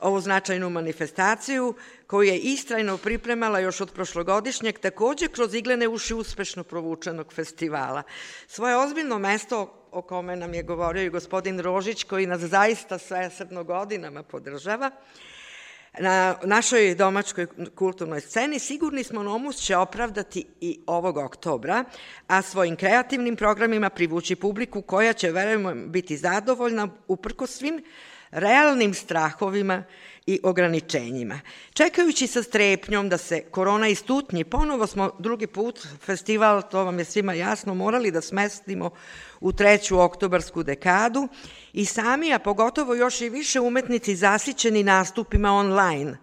ovu 0.00 0.20
značajnu 0.20 0.70
manifestaciju 0.70 1.74
koju 2.06 2.28
je 2.28 2.38
istrajno 2.38 2.96
pripremala 2.98 3.58
još 3.58 3.80
od 3.80 3.92
prošlogodišnjeg, 3.92 4.78
takođe 4.78 5.28
kroz 5.28 5.54
iglene 5.54 5.88
uši 5.88 6.14
uspešno 6.14 6.64
provučenog 6.64 7.32
festivala. 7.32 8.02
Svoje 8.46 8.76
ozbiljno 8.76 9.18
mesto 9.18 9.86
o 9.90 10.02
kome 10.02 10.36
nam 10.36 10.54
je 10.54 10.62
govorio 10.62 11.02
i 11.02 11.10
gospodin 11.10 11.60
Rožić, 11.60 12.04
koji 12.04 12.26
nas 12.26 12.40
zaista 12.40 12.98
svesredno 12.98 13.64
godinama 13.64 14.22
podržava, 14.22 14.90
na 15.98 16.36
našoj 16.44 16.94
domačkoj 16.94 17.46
kulturnoj 17.74 18.20
sceni, 18.20 18.58
sigurni 18.58 19.04
smo 19.04 19.22
Nomus 19.22 19.56
će 19.56 19.76
opravdati 19.76 20.44
i 20.60 20.80
ovog 20.86 21.16
oktobra, 21.16 21.84
a 22.26 22.42
svojim 22.42 22.76
kreativnim 22.76 23.36
programima 23.36 23.90
privući 23.90 24.36
publiku 24.36 24.82
koja 24.82 25.12
će, 25.12 25.30
verujemo, 25.30 25.74
biti 25.74 26.16
zadovoljna 26.16 26.88
uprko 27.08 27.46
svim 27.46 27.84
realnim 28.30 28.94
strahovima 28.94 29.84
i 30.26 30.40
ograničenjima. 30.42 31.40
Čekajući 31.72 32.26
sa 32.26 32.42
strepnjom 32.42 33.08
da 33.08 33.18
se 33.18 33.40
korona 33.50 33.88
istutnji, 33.88 34.44
ponovo 34.44 34.86
smo 34.86 35.10
drugi 35.18 35.46
put 35.46 35.86
festival, 36.00 36.62
to 36.70 36.84
vam 36.84 36.98
je 36.98 37.04
svima 37.04 37.32
jasno, 37.32 37.74
morali 37.74 38.10
da 38.10 38.20
smestimo 38.20 38.90
u 39.40 39.52
treću 39.52 40.00
oktobarsku 40.00 40.62
dekadu 40.62 41.28
i 41.72 41.84
sami, 41.84 42.32
a 42.34 42.38
pogotovo 42.38 42.94
još 42.94 43.20
i 43.20 43.28
više 43.28 43.60
umetnici 43.60 44.16
zasićeni 44.16 44.82
nastupima 44.82 45.52
online. 45.52 46.18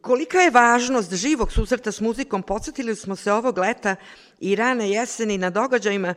Kolika 0.00 0.38
je 0.38 0.50
važnost 0.50 1.14
živog 1.14 1.52
susreta 1.52 1.92
s 1.92 2.00
muzikom, 2.00 2.42
podsjetili 2.42 2.96
smo 2.96 3.16
se 3.16 3.32
ovog 3.32 3.58
leta 3.58 3.96
i 4.40 4.56
rane 4.56 4.90
jeseni 4.90 5.38
na 5.38 5.50
događajima 5.50 6.14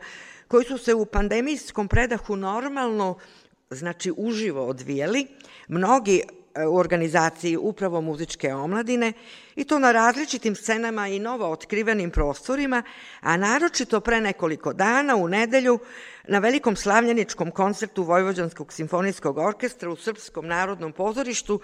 koji 0.48 0.64
su 0.64 0.78
se 0.78 0.94
u 0.94 1.06
pandemijskom 1.06 1.88
predahu 1.88 2.36
normalno, 2.36 3.18
znači 3.70 4.12
uživo 4.16 4.66
odvijeli. 4.66 5.26
Mnogi 5.68 6.22
u 6.70 6.76
organizaciji 6.76 7.56
upravo 7.56 8.00
muzičke 8.00 8.54
omladine 8.54 9.12
i 9.56 9.64
to 9.64 9.78
na 9.78 9.92
različitim 9.92 10.54
scenama 10.54 11.08
i 11.08 11.18
novo 11.18 11.50
otkrivenim 11.50 12.10
prostorima, 12.10 12.82
a 13.20 13.36
naročito 13.36 14.00
pre 14.00 14.20
nekoliko 14.20 14.72
dana 14.72 15.16
u 15.16 15.28
nedelju 15.28 15.78
na 16.28 16.38
velikom 16.38 16.76
slavljeničkom 16.76 17.50
koncertu 17.50 18.02
Vojvođanskog 18.02 18.72
simfonijskog 18.72 19.38
orkestra 19.38 19.90
u 19.90 19.96
Srpskom 19.96 20.46
narodnom 20.46 20.92
pozorištu 20.92 21.60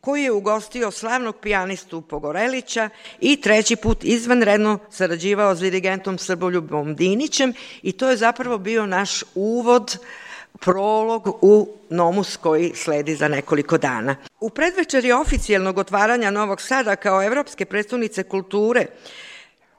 koji 0.00 0.22
je 0.22 0.32
ugostio 0.32 0.90
slavnog 0.90 1.36
pijanistu 1.36 2.00
Pogorelića 2.00 2.90
i 3.20 3.40
treći 3.40 3.76
put 3.76 4.04
izvanredno 4.04 4.78
sarađivao 4.90 5.54
s 5.54 5.60
dirigentom 5.60 6.18
Srboljubom 6.18 6.94
Dinićem 6.94 7.52
i 7.82 7.92
to 7.92 8.10
je 8.10 8.16
zapravo 8.16 8.58
bio 8.58 8.86
naš 8.86 9.24
uvod 9.34 9.98
prolog 10.60 11.38
u 11.42 11.68
Nomus 11.90 12.36
koji 12.36 12.72
sledi 12.74 13.16
za 13.16 13.28
nekoliko 13.28 13.78
dana. 13.78 14.16
U 14.40 14.50
predvečeri 14.50 15.12
oficijalnog 15.12 15.78
otvaranja 15.78 16.30
Novog 16.30 16.60
Sada 16.60 16.96
kao 16.96 17.22
Evropske 17.22 17.64
predstavnice 17.64 18.22
kulture, 18.22 18.86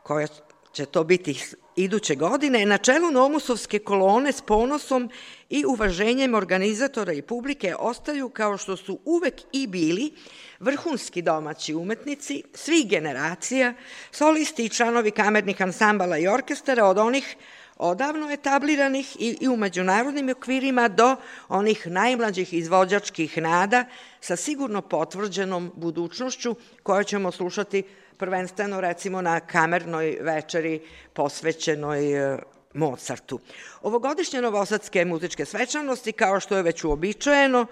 koja 0.04 0.28
će 0.72 0.86
to 0.86 1.04
biti 1.04 1.44
iduće 1.76 2.16
godine, 2.16 2.66
na 2.66 2.78
čelu 2.78 3.12
Nomusovske 3.12 3.80
kolone 3.80 4.32
s 4.32 4.42
ponosom 4.42 5.10
i 5.50 5.66
uvaženjem 5.66 6.34
organizatora 6.34 7.14
i 7.14 7.22
publike 7.22 7.76
ostaju 7.80 8.30
kao 8.30 8.58
što 8.58 8.78
su 8.78 9.00
uvek 9.06 9.42
i 9.52 9.68
bili 9.68 10.12
vrhunski 10.60 11.22
domaći 11.22 11.76
umetnici 11.76 12.44
svih 12.54 12.88
generacija, 12.90 13.74
solisti 14.12 14.66
i 14.66 14.70
članovi 14.70 15.12
kamernih 15.12 15.62
ansambala 15.62 16.18
i 16.18 16.28
orkestara 16.28 16.86
od 16.86 16.98
onih 16.98 17.36
odavno 17.78 18.32
etabliranih 18.32 19.16
i, 19.20 19.38
i 19.42 19.48
u 19.48 19.58
međunarodnim 19.58 20.30
okvirima 20.30 20.88
do 20.88 21.16
onih 21.50 21.88
najmlađih 21.88 22.54
izvođačkih 22.54 23.38
nada 23.38 23.86
sa 24.22 24.36
sigurno 24.36 24.82
potvrđenom 24.82 25.72
budućnošću 25.76 26.56
koju 26.84 27.04
ćemo 27.04 27.32
slušati 27.32 27.84
prvenstveno 28.18 28.82
recimo 28.82 29.22
na 29.22 29.40
kamernoj 29.40 30.18
večeri 30.22 30.82
posvećenoj 31.14 32.34
e, 32.34 32.38
Mozartu. 32.74 33.40
Ovogodišnje 33.82 34.42
novosadske 34.42 35.06
muzičke 35.06 35.46
svečanosti, 35.46 36.12
kao 36.12 36.40
što 36.40 36.58
je 36.58 36.64
već 36.64 36.84
uobičajeno, 36.84 37.66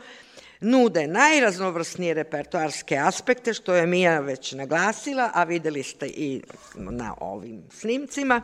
nude 0.61 1.07
najraznovrsnije 1.07 2.13
repertoarske 2.13 2.97
aspekte, 2.97 3.53
što 3.53 3.75
je 3.75 3.87
Mija 3.87 4.19
već 4.19 4.51
naglasila, 4.51 5.31
a 5.33 5.43
videli 5.43 5.83
ste 5.83 6.07
i 6.07 6.41
na 6.75 7.15
ovim 7.19 7.63
snimcima 7.71 8.41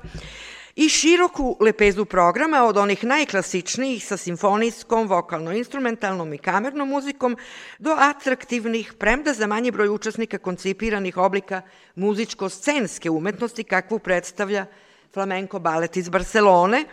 i 0.75 0.89
široku 0.89 1.57
lepezu 1.59 2.05
programa 2.05 2.63
od 2.63 2.77
onih 2.77 3.03
najklasičnijih 3.03 4.05
sa 4.05 4.17
simfonijskom, 4.17 5.07
vokalno-instrumentalnom 5.07 6.33
i 6.33 6.37
kamernom 6.37 6.89
muzikom 6.89 7.37
do 7.79 7.95
atraktivnih, 7.99 8.93
premda 8.93 9.33
za 9.33 9.47
manji 9.47 9.71
broj 9.71 9.89
učesnika 9.89 10.37
koncipiranih 10.37 11.17
oblika 11.17 11.61
muzičko-scenske 11.95 13.09
umetnosti 13.09 13.63
kakvu 13.63 13.99
predstavlja 13.99 14.65
flamenko 15.13 15.59
balet 15.59 15.97
iz 15.97 16.09
Barcelone, 16.09 16.85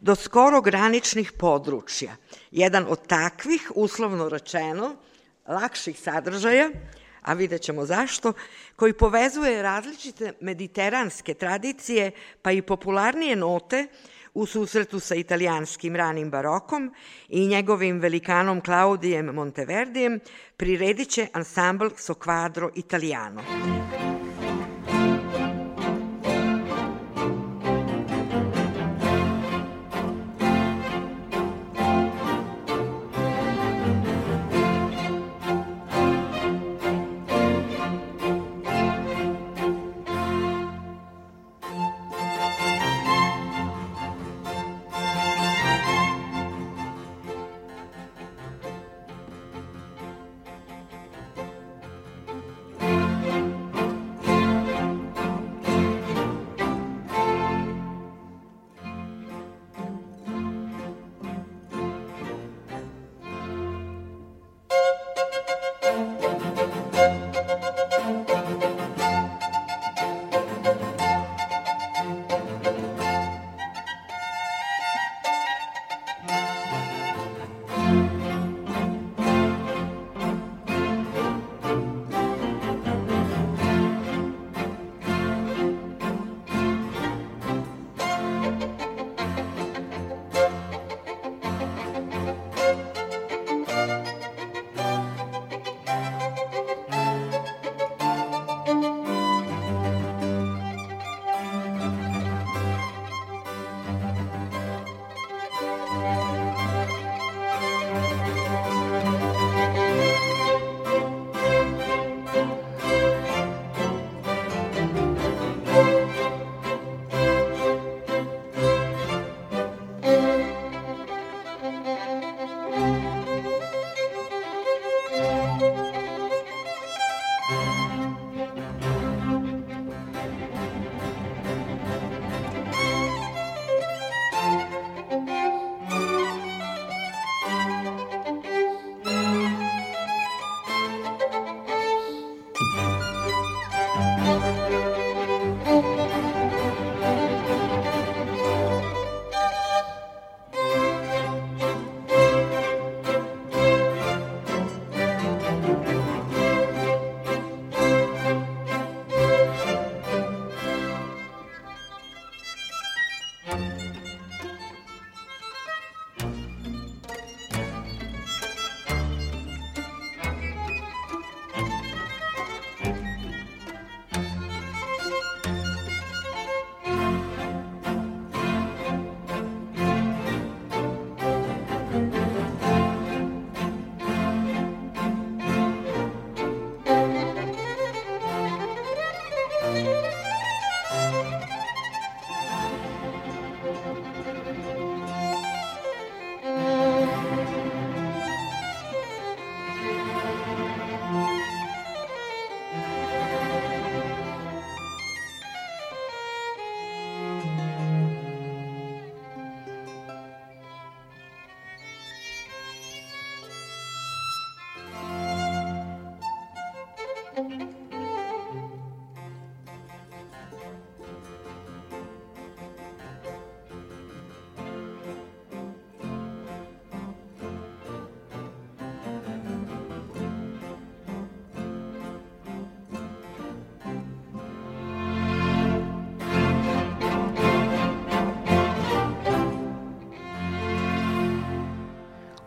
do 0.00 0.14
skoro 0.14 0.60
graničnih 0.60 1.32
područja. 1.32 2.16
Jedan 2.50 2.86
od 2.88 3.06
takvih, 3.06 3.72
uslovno 3.74 4.28
rečeno, 4.28 4.96
lakših 5.48 6.00
sadržaja 6.00 6.70
a 7.24 7.34
vidjet 7.34 7.62
ćemo 7.62 7.86
zašto, 7.86 8.32
koji 8.76 8.92
povezuje 8.92 9.62
različite 9.62 10.32
mediteranske 10.40 11.34
tradicije, 11.34 12.10
pa 12.42 12.52
i 12.52 12.62
popularnije 12.62 13.36
note 13.36 13.86
u 14.34 14.46
susretu 14.46 15.00
sa 15.00 15.14
italijanskim 15.14 15.96
ranim 15.96 16.30
barokom 16.30 16.94
i 17.28 17.46
njegovim 17.46 18.00
velikanom 18.00 18.60
Claudijem 18.60 19.26
Monteverdijem, 19.26 20.20
priredit 20.56 21.08
će 21.08 21.26
ansambl 21.32 21.86
Soquadro 21.86 22.70
Italiano. 22.74 23.42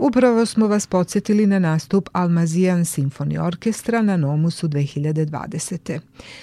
Upravo 0.08 0.46
smo 0.46 0.67
vas 0.67 0.88
podsjetili 0.88 1.46
na 1.46 1.60
nastup 1.60 2.10
Almazijan 2.13 2.86
Simfoni 2.86 3.38
Orkestra 3.38 4.02
na 4.02 4.17
Nomusu 4.17 4.67
2020. 4.67 6.00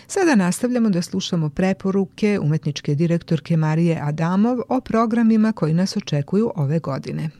Sada 0.06 0.34
nastavljamo 0.34 0.90
da 0.90 1.02
slušamo 1.02 1.48
preporuke 1.48 2.38
umetničke 2.42 2.94
direktorke 2.94 3.56
Marije 3.56 4.00
Adamov 4.02 4.58
o 4.68 4.80
programima 4.80 5.52
koji 5.52 5.74
nas 5.74 5.96
očekuju 5.96 6.52
ove 6.56 6.78
godine. 6.78 7.30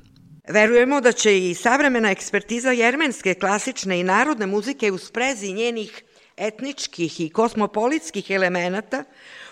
Verujemo 0.48 1.00
da 1.00 1.12
će 1.12 1.50
i 1.50 1.54
savremena 1.54 2.10
ekspertiza 2.10 2.70
jermenske 2.70 3.34
klasične 3.34 4.00
i 4.00 4.04
narodne 4.04 4.46
muzike 4.46 4.92
u 4.92 4.98
sprezi 4.98 5.52
njenih 5.52 6.02
etničkih 6.36 7.20
i 7.20 7.28
kosmopolitskih 7.28 8.30
elemenata 8.30 9.04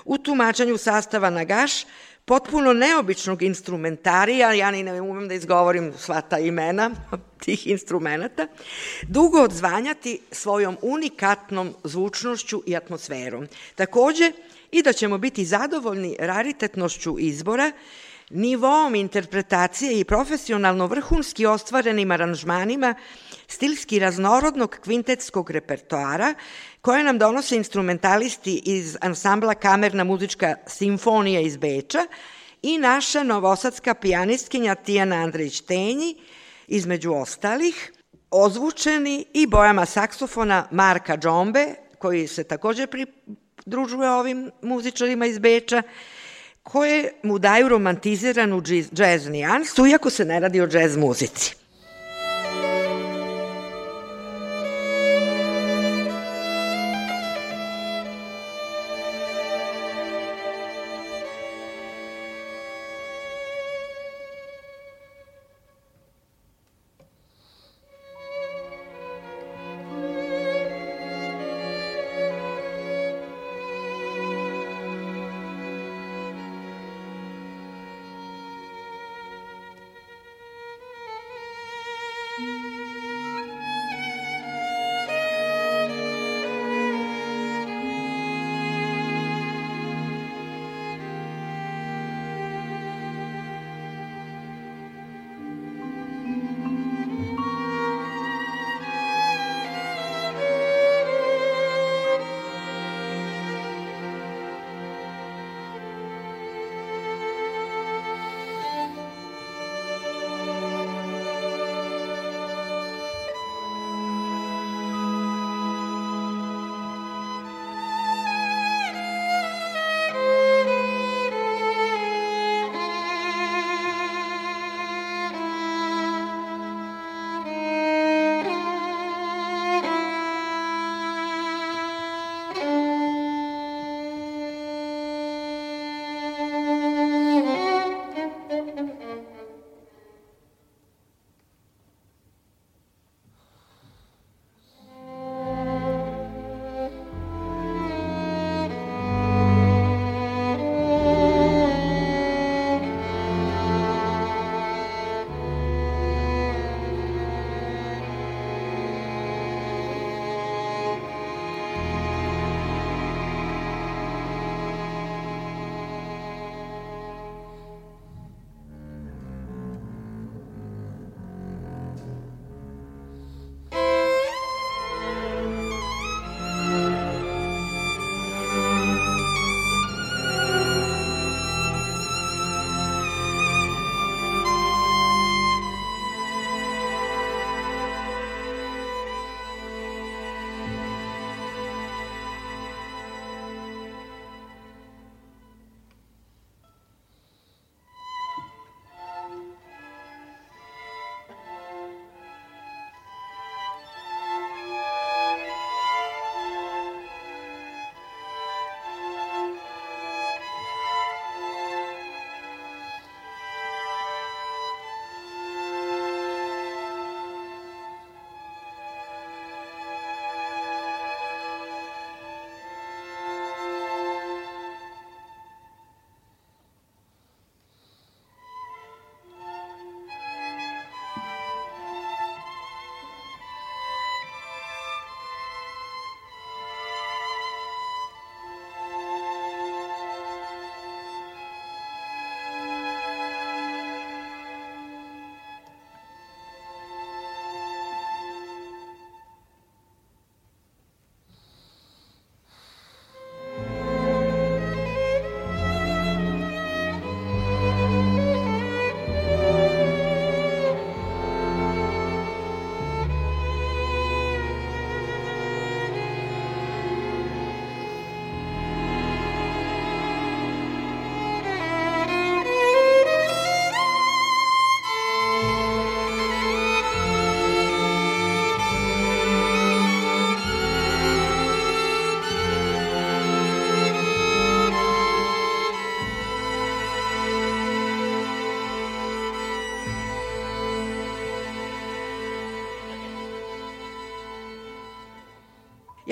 u 0.04 0.18
tumačenju 0.18 0.78
sastava 0.78 1.30
Nagaš 1.30 1.72
potpuno 2.24 2.72
neobičnog 2.72 3.42
instrumentarija, 3.42 4.52
ja 4.52 4.70
ni 4.70 4.82
ne 4.82 5.00
umem 5.00 5.28
da 5.28 5.34
izgovorim 5.34 5.92
sva 5.98 6.20
ta 6.20 6.38
imena 6.38 6.90
tih 7.44 7.66
instrumenta, 7.66 8.46
dugo 9.02 9.42
odzvanjati 9.42 10.20
svojom 10.30 10.76
unikatnom 10.82 11.74
zvučnošću 11.84 12.62
i 12.66 12.76
atmosferom. 12.76 13.48
Takođe, 13.74 14.32
i 14.72 14.82
da 14.82 14.92
ćemo 14.92 15.18
biti 15.18 15.44
zadovoljni 15.44 16.16
raritetnošću 16.18 17.16
izbora, 17.18 17.72
nivom 18.30 18.94
interpretacije 18.94 20.00
i 20.00 20.04
profesionalno 20.04 20.86
vrhunski 20.86 21.46
ostvarenim 21.46 22.10
aranžmanima 22.10 22.94
stilski 23.52 23.98
raznorodnog 23.98 24.78
kvintetskog 24.84 25.50
repertoara 25.50 26.34
koje 26.80 27.04
nam 27.04 27.18
donose 27.18 27.56
instrumentalisti 27.56 28.62
iz 28.64 28.96
ansambla 29.00 29.54
Kamerna 29.54 30.04
muzička 30.04 30.54
simfonija 30.66 31.40
iz 31.40 31.56
Beča 31.56 32.06
i 32.62 32.78
naša 32.78 33.22
novosadska 33.22 33.94
pijanistkinja 33.94 34.74
Tijana 34.74 35.16
Andrejić-Tenji, 35.16 36.14
između 36.66 37.12
ostalih, 37.12 37.92
ozvučeni 38.30 39.24
i 39.34 39.46
bojama 39.46 39.86
saksofona 39.86 40.66
Marka 40.70 41.16
Džombe, 41.16 41.74
koji 41.98 42.26
se 42.28 42.44
takođe 42.44 42.86
pridružuje 42.86 44.10
ovim 44.10 44.50
muzičarima 44.62 45.26
iz 45.26 45.38
Beča, 45.38 45.82
koje 46.62 47.12
mu 47.22 47.38
daju 47.38 47.68
romantiziranu 47.68 48.62
džez 48.92 49.28
nijansu, 49.28 49.86
iako 49.86 50.10
se 50.10 50.24
ne 50.24 50.40
radi 50.40 50.60
o 50.60 50.66
džez 50.66 50.96
muzici. 50.96 51.61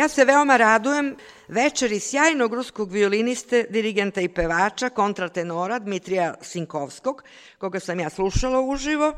Ja 0.01 0.09
se 0.09 0.25
veoma 0.25 0.57
radujem 0.57 1.17
večeri 1.49 1.99
sjajnog 2.01 2.55
ruskog 2.55 2.93
violiniste, 2.93 3.67
dirigenta 3.71 4.21
i 4.21 4.29
pevača, 4.29 4.89
kontratenora 4.89 5.79
Dmitrija 5.79 6.35
Sinkovskog, 6.41 7.23
koga 7.59 7.81
sam 7.81 8.01
ja 8.01 8.11
slušala 8.11 8.61
uživo 8.61 9.13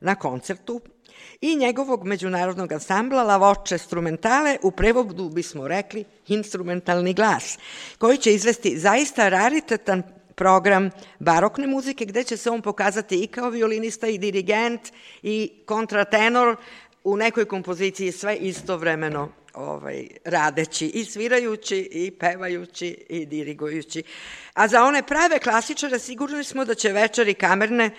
na 0.00 0.14
koncertu 0.14 0.80
i 1.40 1.56
njegovog 1.56 2.04
međunarodnog 2.04 2.72
ansambla 2.72 3.22
La 3.22 3.36
Voce 3.36 3.78
Strumentale, 3.78 4.58
u 4.62 4.70
prevodu 4.70 5.28
bismo 5.28 5.68
rekli 5.68 6.04
instrumentalni 6.26 7.14
glas, 7.14 7.58
koji 7.98 8.18
će 8.18 8.34
izvesti 8.34 8.78
zaista 8.78 9.28
raritetan 9.28 10.02
program 10.34 10.90
barokne 11.18 11.66
muzike, 11.66 12.04
gde 12.04 12.24
će 12.24 12.36
se 12.36 12.50
on 12.50 12.62
pokazati 12.62 13.22
i 13.22 13.26
kao 13.26 13.50
violinista 13.50 14.06
i 14.06 14.18
dirigent 14.18 14.80
i 15.22 15.52
kontratenor 15.66 16.56
u 17.06 17.16
nekoj 17.16 17.44
kompoziciji 17.44 18.12
sve 18.12 18.36
istovremeno 18.36 19.28
ovaj, 19.54 20.06
radeći 20.24 20.86
i 20.86 21.04
svirajući 21.04 21.88
i 21.92 22.10
pevajući 22.10 22.96
i 23.08 23.26
dirigujući. 23.26 24.02
A 24.54 24.68
za 24.68 24.82
one 24.82 25.02
prave 25.02 25.38
klasičare 25.38 25.98
sigurni 25.98 26.44
smo 26.44 26.64
da 26.64 26.74
će 26.74 26.92
večeri 26.92 27.34
kamerne 27.34 27.90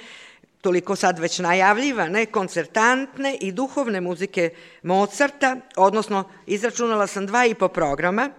toliko 0.61 0.95
sad 0.95 1.19
već 1.19 1.39
najavljivane, 1.39 2.25
koncertantne 2.25 3.37
i 3.41 3.51
duhovne 3.51 4.01
muzike 4.01 4.49
Mozarta, 4.83 5.57
odnosno 5.75 6.29
izračunala 6.45 7.07
sam 7.07 7.25
dva 7.25 7.45
i 7.45 7.53
po 7.53 7.67
programa, 7.67 8.29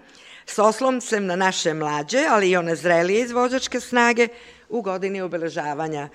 s 0.46 0.58
osloncem 0.58 1.26
na 1.26 1.36
naše 1.36 1.74
mlađe, 1.74 2.26
ali 2.30 2.50
i 2.50 2.56
one 2.56 2.76
zrelije 2.76 3.20
izvođačke 3.20 3.80
snage 3.80 4.28
u 4.68 4.82
godini 4.82 5.20
obeležavanja 5.20 6.08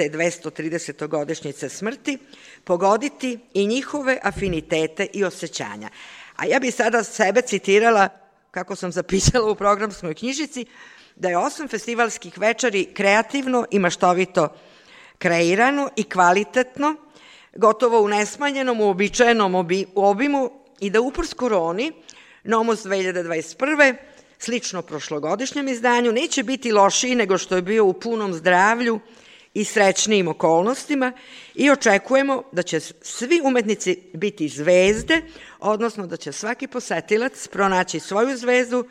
te 0.00 0.08
230. 0.10 1.08
godišnjice 1.08 1.68
smrti, 1.68 2.18
pogoditi 2.64 3.38
i 3.54 3.66
njihove 3.66 4.18
afinitete 4.22 5.06
i 5.12 5.24
osjećanja. 5.24 5.88
A 6.36 6.46
ja 6.46 6.58
bih 6.60 6.74
sada 6.74 7.04
sebe 7.04 7.42
citirala, 7.42 8.08
kako 8.50 8.76
sam 8.76 8.92
zapisala 8.92 9.50
u 9.50 9.54
programskoj 9.54 10.14
knjižici, 10.14 10.64
da 11.16 11.28
je 11.28 11.38
osam 11.38 11.68
festivalskih 11.68 12.38
večeri 12.38 12.84
kreativno 12.94 13.66
i 13.70 13.78
maštovito 13.78 14.48
kreirano 15.18 15.90
i 15.96 16.04
kvalitetno, 16.04 16.96
gotovo 17.56 18.00
u 18.00 18.08
nesmanjenom, 18.08 18.80
uobičajenom 18.80 19.54
obimu 19.94 20.50
i 20.80 20.90
da 20.90 21.00
upors 21.00 21.34
koroni, 21.34 21.92
Nomos 22.44 22.84
2021. 22.84 23.94
slično 24.38 24.82
prošlogodišnjem 24.82 25.68
izdanju, 25.68 26.12
neće 26.12 26.42
biti 26.42 26.72
lošiji 26.72 27.14
nego 27.14 27.38
što 27.38 27.56
je 27.56 27.62
bio 27.62 27.84
u 27.84 27.92
punom 27.92 28.34
zdravlju 28.34 29.00
i 29.54 29.64
srećnijim 29.64 30.28
okolnostima 30.28 31.12
i 31.54 31.70
očekujemo 31.70 32.42
da 32.52 32.62
će 32.62 32.80
svi 33.02 33.40
umetnici 33.44 33.98
biti 34.14 34.48
zvezde, 34.48 35.22
odnosno 35.58 36.06
da 36.06 36.16
će 36.16 36.32
svaki 36.32 36.66
posetilac 36.66 37.48
pronaći 37.48 38.00
svoju 38.00 38.36
zvezdu, 38.36 38.84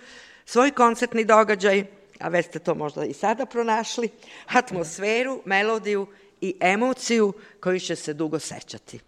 svoj 0.46 0.72
koncertni 0.72 1.26
događaj, 1.26 1.86
a 2.20 2.30
već 2.30 2.46
ste 2.46 2.60
to 2.60 2.76
možda 2.76 3.06
i 3.06 3.14
sada 3.14 3.46
pronašli, 3.46 4.10
atmosferu, 4.48 5.42
melodiju 5.46 6.08
i 6.42 6.56
emociju 6.60 7.34
koju 7.60 7.80
će 7.80 7.96
se 7.96 8.14
dugo 8.14 8.40
sećati. 8.40 9.00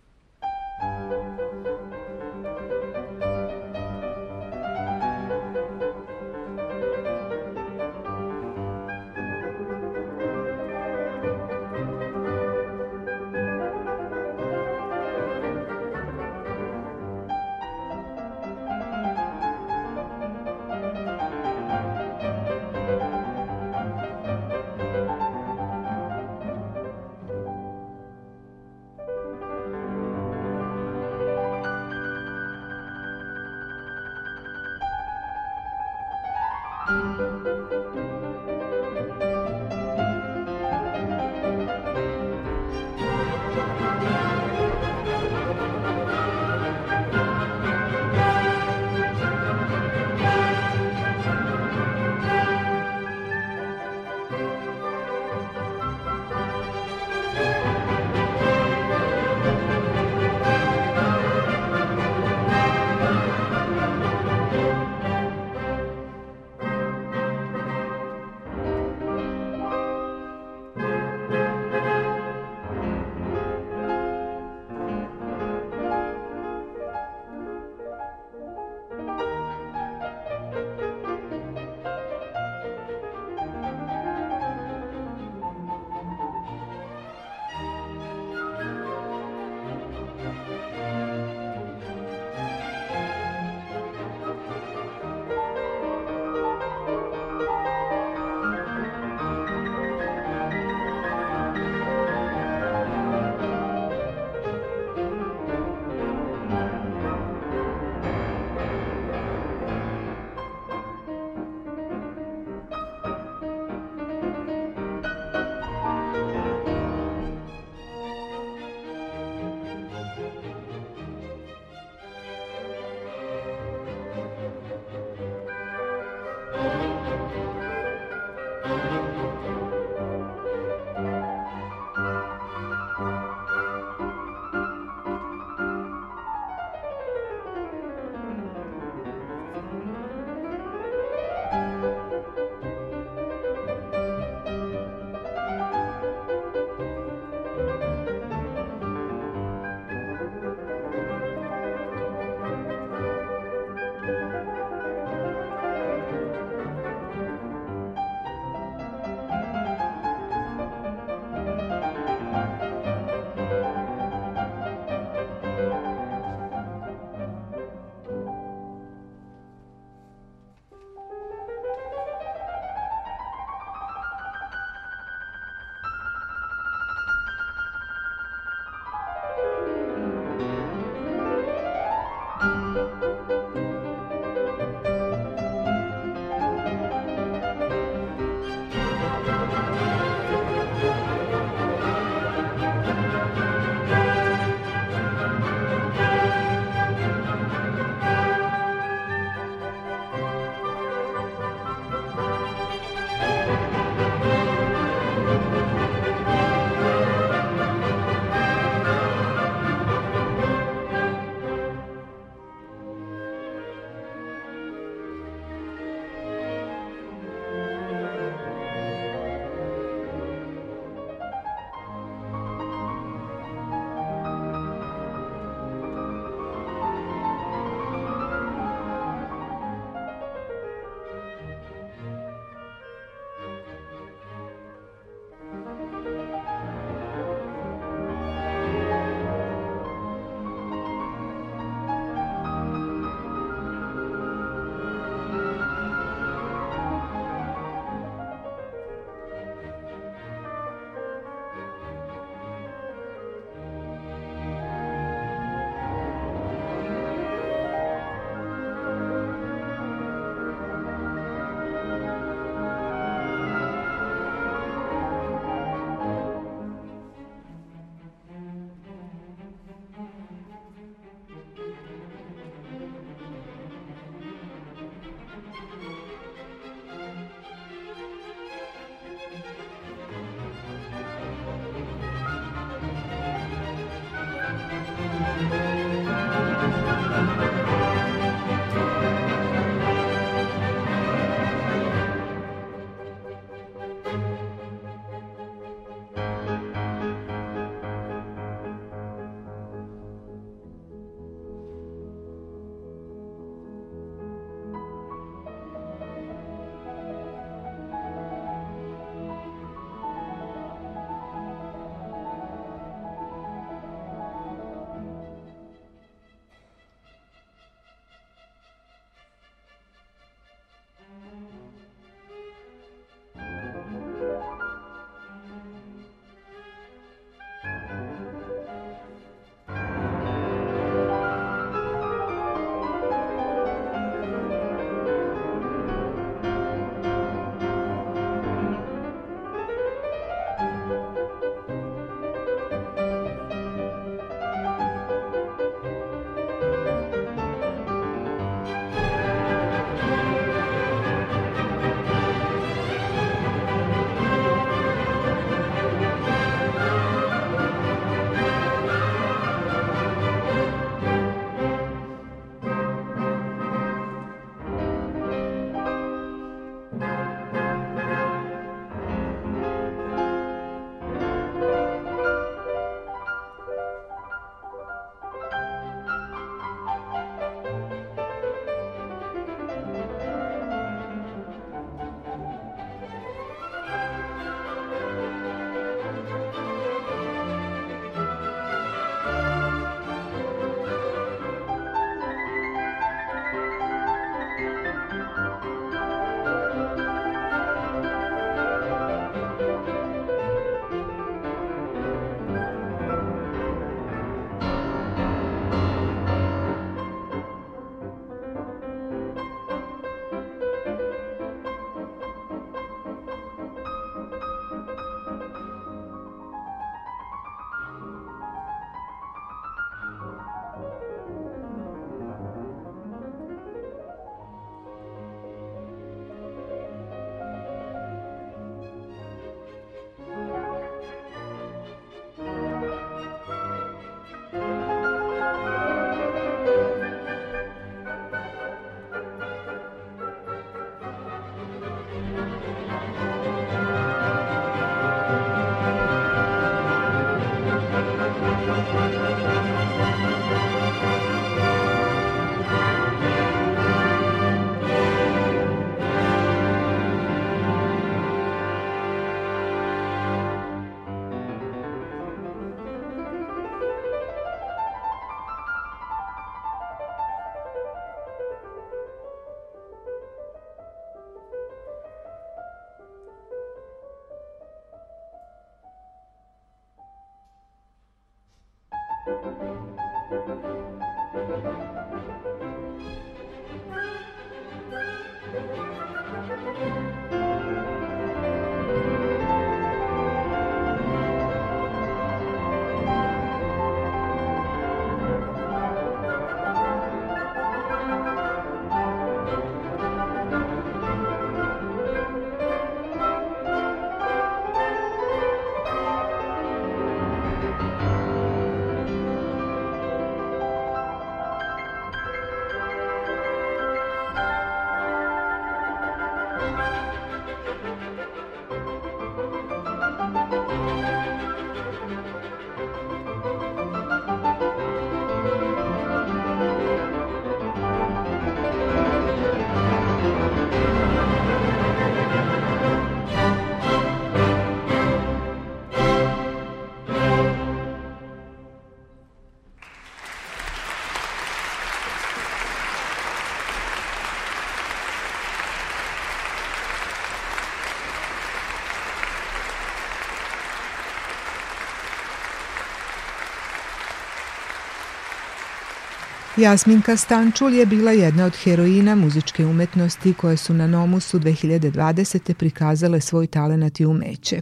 Jasminka 556.62 557.18
Stančul 557.18 557.74
je 557.74 557.86
bila 557.86 558.12
jedna 558.12 558.46
od 558.46 558.56
heroina 558.56 559.16
muzičke 559.16 559.66
umetnosti 559.66 560.34
koje 560.34 560.58
su 560.58 560.74
na 560.74 560.88
Nomusu 560.88 561.40
2020. 561.40 562.54
prikazale 562.54 563.22
svoj 563.22 563.48
talenat 563.48 564.00
i 564.00 564.06
umeće. 564.06 564.62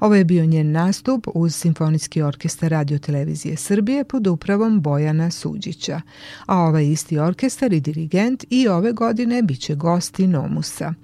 Ovo 0.00 0.14
je 0.14 0.24
bio 0.24 0.44
njen 0.44 0.72
nastup 0.72 1.26
uz 1.34 1.54
Simfonijski 1.54 2.22
orkestar 2.22 2.70
Radio 2.70 2.98
Televizije 2.98 3.56
Srbije 3.56 4.04
pod 4.04 4.26
upravom 4.26 4.80
Bojana 4.80 5.30
Suđića. 5.30 6.00
A 6.46 6.58
ovaj 6.58 6.86
isti 6.86 7.18
orkestar 7.18 7.72
i 7.72 7.80
dirigent 7.80 8.44
i 8.50 8.68
ove 8.68 8.92
godine 8.92 9.42
biće 9.42 9.74
gosti 9.74 10.26
Nomusa. 10.26 10.94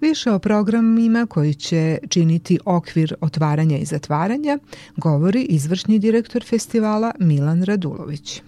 Više 0.00 0.30
o 0.30 0.38
programima 0.38 1.26
koji 1.26 1.54
će 1.54 1.98
činiti 2.08 2.58
okvir 2.64 3.14
otvaranja 3.20 3.78
i 3.78 3.84
zatvaranja 3.84 4.58
govori 4.96 5.42
izvršni 5.42 5.98
direktor 5.98 6.44
festivala 6.44 7.12
Milan 7.18 7.62
Radulović. 7.62 8.42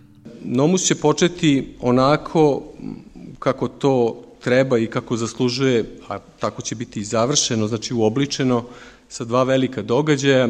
Nomus 0.45 0.83
će 0.83 0.95
početi 0.95 1.75
onako 1.81 2.63
kako 3.39 3.69
to 3.69 4.23
treba 4.41 4.79
i 4.79 4.87
kako 4.87 5.17
zaslužuje, 5.17 5.85
a 6.09 6.19
tako 6.19 6.63
će 6.63 6.75
biti 6.75 7.01
i 7.01 7.05
završeno, 7.05 7.69
znači 7.69 7.95
uobličeno 7.95 8.65
sa 9.09 9.25
dva 9.25 9.43
velika 9.43 9.83
događaja. 9.83 10.49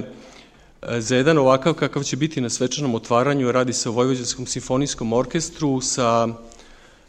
Za 0.99 1.17
jedan 1.17 1.39
ovakav 1.39 1.75
kakav 1.75 2.03
će 2.03 2.17
biti 2.17 2.41
na 2.41 2.51
svečanom 2.51 2.95
otvaranju 2.95 3.53
radi 3.53 3.73
se 3.73 3.89
o 3.89 3.93
Vojvođanskom 3.93 4.47
simfonijskom 4.47 5.13
orkestru 5.13 5.81
sa 5.81 6.29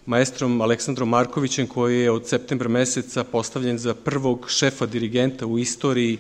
maestrom 0.06 0.62
Aleksandrom 0.62 1.10
Markovićem 1.10 1.68
koji 1.68 2.00
je 2.00 2.12
od 2.12 2.28
septembra 2.28 2.70
meseca 2.70 3.24
postavljen 3.24 3.78
za 3.78 3.94
prvog 3.94 4.46
šefa 4.50 4.86
dirigenta 4.86 5.46
u 5.46 5.60
istoriji 5.60 6.18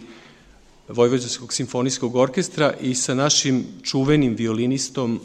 Vojvođanskog 0.88 1.54
simfonijskog 1.54 2.16
orkestra 2.16 2.74
i 2.82 2.96
sa 2.96 3.14
našim 3.14 3.66
čuvenim 3.84 4.36
violinistom 4.36 5.20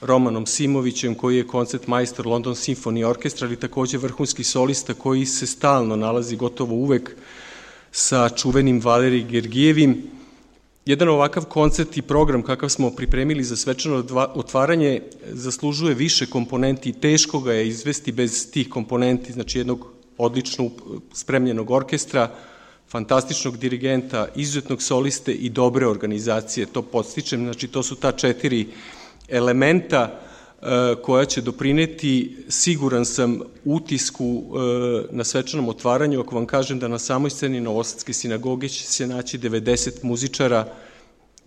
Romanom 0.00 0.46
Simovićem, 0.46 1.14
koji 1.14 1.36
je 1.36 1.46
koncert 1.46 1.86
majstor 1.86 2.26
London 2.26 2.54
Symphony 2.54 3.04
Orkestra, 3.04 3.46
ali 3.46 3.56
takođe 3.56 3.98
vrhunski 3.98 4.44
solista 4.44 4.94
koji 4.94 5.26
se 5.26 5.46
stalno 5.46 5.96
nalazi 5.96 6.36
gotovo 6.36 6.74
uvek 6.74 7.16
sa 7.92 8.28
čuvenim 8.28 8.80
Valeri 8.80 9.22
Gergijevim. 9.24 10.02
Jedan 10.86 11.08
ovakav 11.08 11.44
koncert 11.44 11.96
i 11.96 12.02
program 12.02 12.42
kakav 12.42 12.68
smo 12.68 12.90
pripremili 12.90 13.44
za 13.44 13.56
svečano 13.56 14.04
otvaranje 14.34 15.02
zaslužuje 15.32 15.94
više 15.94 16.26
komponenti, 16.26 16.92
teško 16.92 17.40
ga 17.40 17.52
je 17.52 17.68
izvesti 17.68 18.12
bez 18.12 18.50
tih 18.50 18.68
komponenti, 18.68 19.32
znači 19.32 19.58
jednog 19.58 19.86
odlično 20.18 20.70
spremljenog 21.12 21.70
orkestra, 21.70 22.30
fantastičnog 22.88 23.56
dirigenta, 23.58 24.28
izuzetnog 24.36 24.82
soliste 24.82 25.32
i 25.32 25.48
dobre 25.48 25.86
organizacije, 25.86 26.66
to 26.66 26.82
podstičem, 26.82 27.44
znači 27.44 27.68
to 27.68 27.82
su 27.82 27.94
ta 27.94 28.12
četiri 28.12 28.66
elementa 29.28 30.10
e, 30.10 30.94
koja 31.02 31.24
će 31.24 31.40
doprineti, 31.40 32.36
siguran 32.48 33.04
sam, 33.04 33.40
utisku 33.64 34.24
e, 34.24 35.06
na 35.10 35.24
svečanom 35.24 35.68
otvaranju, 35.68 36.20
ako 36.20 36.34
vam 36.34 36.46
kažem 36.46 36.78
da 36.78 36.88
na 36.88 36.98
samoj 36.98 37.30
sceni 37.30 37.60
Novosadske 37.60 38.12
sinagoge 38.12 38.68
će 38.68 38.86
se 38.86 39.06
naći 39.06 39.38
90 39.38 40.04
muzičara, 40.04 40.66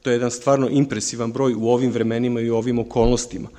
to 0.02 0.10
je 0.10 0.16
jedan 0.16 0.32
stvarno 0.32 0.70
impresivan 0.70 1.32
broj 1.32 1.54
u 1.54 1.68
ovim 1.68 1.92
vremenima 1.92 2.42
i 2.42 2.50
u 2.50 2.56
ovim 2.56 2.80
okolnostima. 2.80 3.50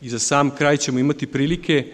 I 0.00 0.08
za 0.08 0.18
sam 0.18 0.50
kraj 0.50 0.76
ćemo 0.76 0.98
imati 0.98 1.26
prilike 1.26 1.92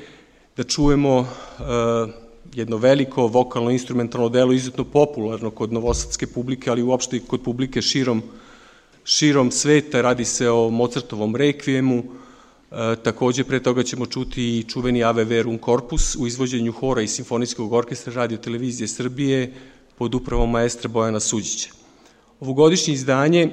da 0.56 0.64
čujemo 0.64 1.20
e, 1.20 2.24
jedno 2.54 2.76
veliko 2.76 3.26
vokalno-instrumentalno 3.26 4.28
delo, 4.28 4.52
izuzetno 4.52 4.84
popularno 4.84 5.50
kod 5.50 5.72
novosadske 5.72 6.26
publike, 6.26 6.70
ali 6.70 6.82
uopšte 6.82 7.16
i 7.16 7.20
kod 7.20 7.42
publike 7.42 7.82
širom 7.82 8.22
širom 9.04 9.50
sveta, 9.50 10.00
radi 10.00 10.24
se 10.24 10.50
o 10.50 10.70
Mozartovom 10.70 11.36
rekvijemu, 11.36 12.02
e, 12.04 12.96
takođe 13.02 13.44
pre 13.44 13.62
toga 13.62 13.82
ćemo 13.82 14.06
čuti 14.06 14.58
i 14.58 14.64
čuveni 14.68 15.04
Ave 15.04 15.24
Verum 15.24 15.58
Corpus 15.64 16.16
u 16.16 16.26
izvođenju 16.26 16.72
hora 16.72 17.02
i 17.02 17.08
simfonijskog 17.08 17.72
orkestra 17.72 18.12
radio 18.12 18.38
televizije 18.38 18.88
Srbije 18.88 19.52
pod 19.98 20.14
upravom 20.14 20.50
maestra 20.50 20.88
Bojana 20.88 21.20
Suđića. 21.20 21.70
Ovogodišnje 22.40 22.94
izdanje 22.94 23.50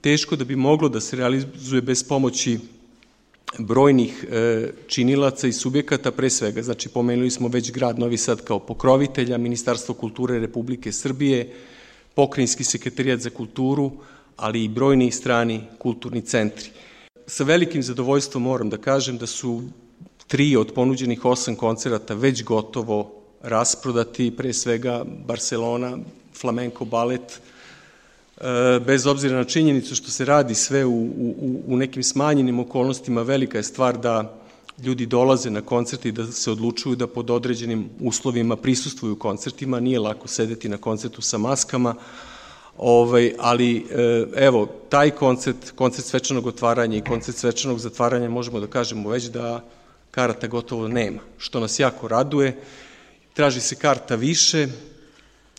teško 0.00 0.36
da 0.36 0.44
bi 0.44 0.56
moglo 0.56 0.88
da 0.88 1.00
se 1.00 1.16
realizuje 1.16 1.82
bez 1.82 2.04
pomoći 2.04 2.58
brojnih 3.58 4.24
e, 4.30 4.70
činilaca 4.86 5.48
i 5.48 5.52
subjekata, 5.52 6.10
pre 6.10 6.30
svega, 6.30 6.62
znači 6.62 6.88
pomenuli 6.88 7.30
smo 7.30 7.48
već 7.48 7.72
grad 7.72 7.98
Novi 7.98 8.16
Sad 8.16 8.44
kao 8.44 8.58
pokrovitelja, 8.58 9.38
Ministarstvo 9.38 9.94
kulture 9.94 10.38
Republike 10.38 10.92
Srbije, 10.92 11.52
Pokrinjski 12.14 12.64
sekretarijat 12.64 13.20
za 13.20 13.30
kulturu, 13.30 13.90
ali 14.40 14.64
i 14.64 14.68
brojni 14.68 15.10
strani 15.10 15.60
kulturni 15.78 16.22
centri. 16.22 16.70
Sa 17.26 17.44
velikim 17.44 17.82
zadovoljstvom 17.82 18.42
moram 18.42 18.70
da 18.70 18.76
kažem 18.76 19.18
da 19.18 19.26
su 19.26 19.62
tri 20.26 20.56
od 20.56 20.72
ponuđenih 20.74 21.24
osam 21.24 21.56
koncerata 21.56 22.14
već 22.14 22.44
gotovo 22.44 23.12
rasprodati, 23.42 24.30
pre 24.36 24.52
svega 24.52 25.04
Barcelona, 25.26 25.98
flamenko 26.40 26.84
balet, 26.84 27.40
e, 28.40 28.80
bez 28.86 29.06
obzira 29.06 29.36
na 29.36 29.44
činjenicu 29.44 29.94
što 29.94 30.10
se 30.10 30.24
radi 30.24 30.54
sve 30.54 30.84
u, 30.84 31.00
u, 31.00 31.62
u 31.66 31.76
nekim 31.76 32.02
smanjenim 32.02 32.60
okolnostima, 32.60 33.22
velika 33.22 33.58
je 33.58 33.62
stvar 33.62 33.98
da 33.98 34.40
ljudi 34.82 35.06
dolaze 35.06 35.50
na 35.50 35.60
koncerte 35.60 36.08
i 36.08 36.12
da 36.12 36.26
se 36.26 36.50
odlučuju 36.50 36.96
da 36.96 37.06
pod 37.06 37.30
određenim 37.30 37.88
uslovima 38.00 38.56
prisustvuju 38.56 39.16
koncertima. 39.16 39.80
Nije 39.80 40.00
lako 40.00 40.28
sedeti 40.28 40.68
na 40.68 40.76
koncertu 40.76 41.22
sa 41.22 41.38
maskama, 41.38 41.94
Ovaj, 42.82 43.32
ali 43.38 43.76
e, 43.76 44.24
evo, 44.36 44.66
taj 44.88 45.10
koncert, 45.10 45.70
koncert 45.74 46.06
svečanog 46.06 46.46
otvaranja 46.46 46.96
i 46.96 47.04
koncert 47.04 47.36
svečanog 47.36 47.78
zatvaranja 47.78 48.28
možemo 48.28 48.60
da 48.60 48.66
kažemo 48.66 49.10
već 49.10 49.24
da 49.24 49.64
karata 50.10 50.46
gotovo 50.46 50.88
nema, 50.88 51.20
što 51.38 51.60
nas 51.60 51.78
jako 51.78 52.08
raduje. 52.08 52.56
Traži 53.34 53.60
se 53.60 53.76
karta 53.76 54.14
više, 54.14 54.66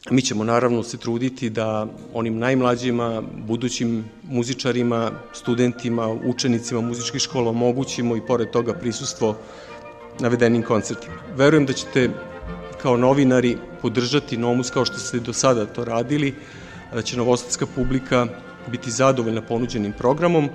mi 0.10 0.22
ćemo 0.22 0.44
naravno 0.44 0.84
se 0.84 0.98
truditi 0.98 1.50
da 1.50 1.88
onim 2.14 2.38
najmlađima, 2.38 3.22
budućim 3.48 4.06
muzičarima, 4.24 5.12
studentima, 5.34 6.10
učenicima 6.10 6.82
muzičkih 6.82 7.22
škola 7.22 7.50
omogućimo 7.50 8.16
i 8.16 8.26
pored 8.28 8.50
toga 8.50 8.74
prisustvo 8.74 9.38
navedenim 10.20 10.64
koncertima. 10.64 11.16
Verujem 11.36 11.66
da 11.66 11.74
ćete 11.74 12.10
kao 12.82 12.98
novinari 12.98 13.58
podržati 13.82 14.38
Nomus 14.38 14.70
kao 14.70 14.86
što 14.86 14.98
ste 14.98 15.20
do 15.20 15.34
sada 15.34 15.66
to 15.66 15.86
radili, 15.86 16.34
da 16.94 17.02
će 17.02 17.18
novosadska 17.18 17.66
publika 17.76 18.28
biti 18.68 18.92
zadovoljna 18.92 19.42
ponuđenim 19.42 19.94
programom 19.94 20.50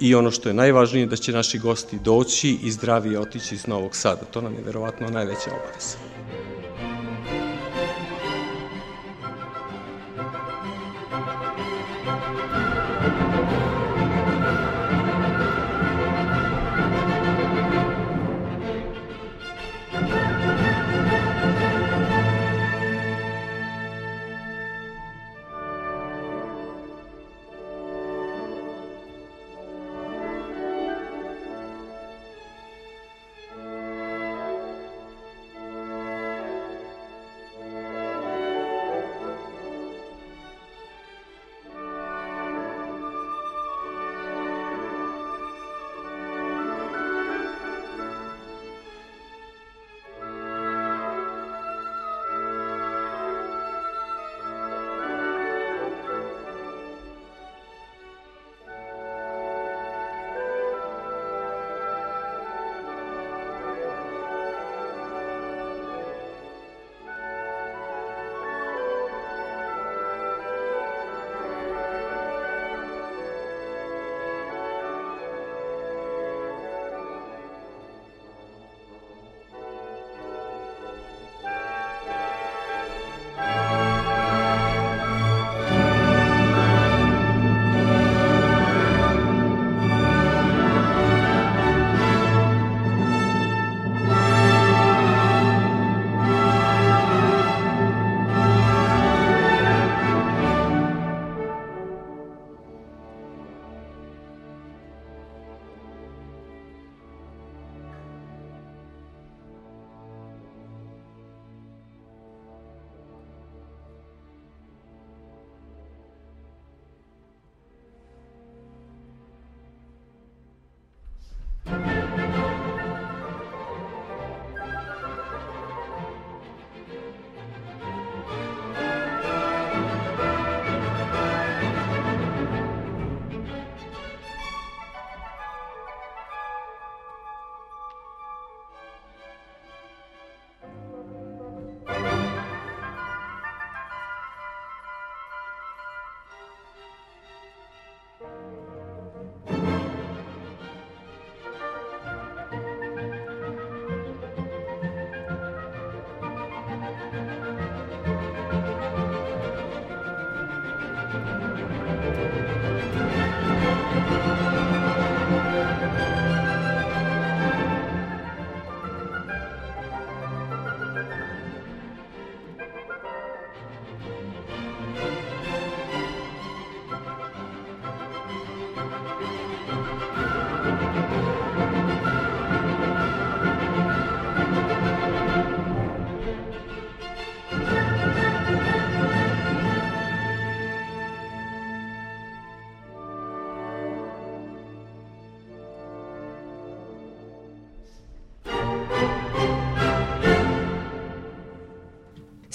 i 0.00 0.14
ono 0.14 0.30
što 0.30 0.48
je 0.48 0.54
najvažnije 0.54 1.06
da 1.06 1.16
će 1.16 1.32
naši 1.32 1.58
gosti 1.58 1.98
doći 1.98 2.58
i 2.62 2.70
zdravije 2.70 3.18
otići 3.18 3.54
iz 3.54 3.66
Novog 3.66 3.96
Sada. 3.96 4.24
To 4.30 4.40
nam 4.40 4.54
je 4.54 4.62
verovatno 4.62 5.10
najveća 5.10 5.50
obaveza. 5.50 6.19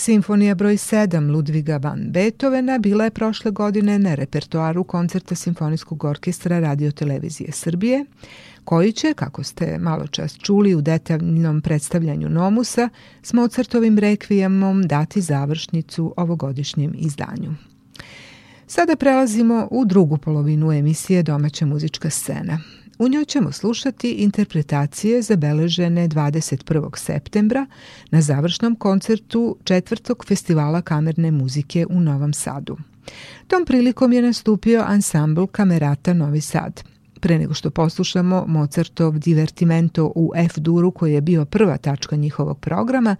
Simfonija 0.05 0.55
broj 0.55 0.77
7 0.77 1.31
Ludviga 1.31 1.77
van 1.77 2.05
Beethovena 2.09 2.77
bila 2.77 3.03
je 3.03 3.11
prošle 3.11 3.51
godine 3.51 3.99
na 3.99 4.15
repertoaru 4.15 4.83
koncerta 4.83 5.35
Simfonijskog 5.35 6.03
orkestra 6.03 6.59
Radio 6.59 6.91
Televizije 6.91 7.51
Srbije, 7.51 8.05
koji 8.63 8.91
će, 8.91 9.13
kako 9.13 9.43
ste 9.43 9.77
malo 9.77 10.07
čas 10.07 10.37
čuli 10.37 10.75
u 10.75 10.81
detaljnom 10.81 11.61
predstavljanju 11.61 12.29
Nomusa, 12.29 12.89
s 13.23 13.33
Mozartovim 13.33 13.99
rekvijemom 13.99 14.83
dati 14.83 15.21
završnicu 15.21 16.13
ovogodišnjem 16.17 16.93
izdanju. 16.97 17.53
Sada 18.67 18.95
prelazimo 18.95 19.67
u 19.71 19.85
drugu 19.85 20.17
polovinu 20.17 20.71
emisije 20.71 21.23
Domaća 21.23 21.65
muzička 21.65 22.09
scena. 22.09 22.59
U 22.99 23.07
njoj 23.07 23.25
ćemo 23.25 23.51
slušati 23.51 24.11
interpretacije 24.11 25.21
zabeležene 25.21 26.07
21. 26.07 26.97
septembra 26.97 27.65
na 28.11 28.21
završnom 28.21 28.75
koncertu 28.75 29.57
četvrtog 29.63 30.25
festivala 30.27 30.81
kamerne 30.81 31.31
muzike 31.31 31.85
u 31.89 31.99
Novom 31.99 32.33
Sadu. 32.33 32.77
Tom 33.47 33.65
prilikom 33.65 34.13
je 34.13 34.21
nastupio 34.21 34.83
ansambl 34.87 35.45
Kamerata 35.45 36.13
Novi 36.13 36.41
Sad. 36.41 36.83
Pre 37.19 37.39
nego 37.39 37.53
što 37.53 37.69
poslušamo 37.69 38.45
Mozartov 38.47 39.19
divertimento 39.19 40.11
u 40.15 40.31
F-duru 40.35 40.91
koji 40.91 41.13
je 41.13 41.21
bio 41.21 41.45
prva 41.45 41.77
tačka 41.77 42.15
njihovog 42.15 42.59
programa, 42.59 43.15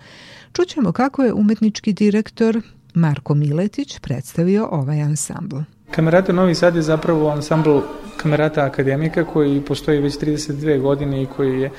čućemo 0.54 0.92
kako 0.92 1.24
je 1.24 1.34
umetnički 1.34 1.94
direktor 1.94 2.62
Marko 2.94 3.36
Miletić 3.36 4.00
predstavio 4.00 4.68
ovaj 4.72 5.02
ansambl. 5.02 5.58
Kamerata 5.96 6.34
Novi 6.34 6.56
Sad 6.56 6.76
je 6.76 6.82
zapravo 6.82 7.30
ansambl 7.30 7.80
Kamerata 8.18 8.66
Akademika 8.66 9.24
koji 9.24 9.62
postoji 9.62 10.00
već 10.00 10.14
32 10.14 10.82
godine 10.82 11.24
i 11.24 11.26
koji 11.26 11.62
je 11.62 11.72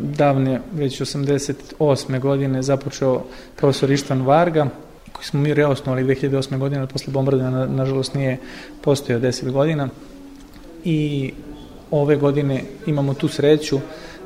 davne, 0.00 0.60
već 0.72 1.00
88. 1.00 2.20
godine 2.20 2.62
započeo 2.62 3.22
profesor 3.56 3.90
Ištvan 3.90 4.22
Varga, 4.22 4.66
koji 5.12 5.24
smo 5.24 5.40
mi 5.40 5.54
reosnovali 5.54 6.04
2008. 6.04 6.58
godine, 6.58 6.80
ali 6.80 6.88
posle 6.88 7.12
bombardovanja 7.12 7.66
nažalost 7.66 8.14
nije 8.14 8.38
postojao 8.82 9.20
10 9.20 9.50
godina. 9.50 9.88
I 10.84 11.32
ove 11.90 12.16
godine 12.16 12.62
imamo 12.86 13.14
tu 13.14 13.28
sreću 13.28 13.78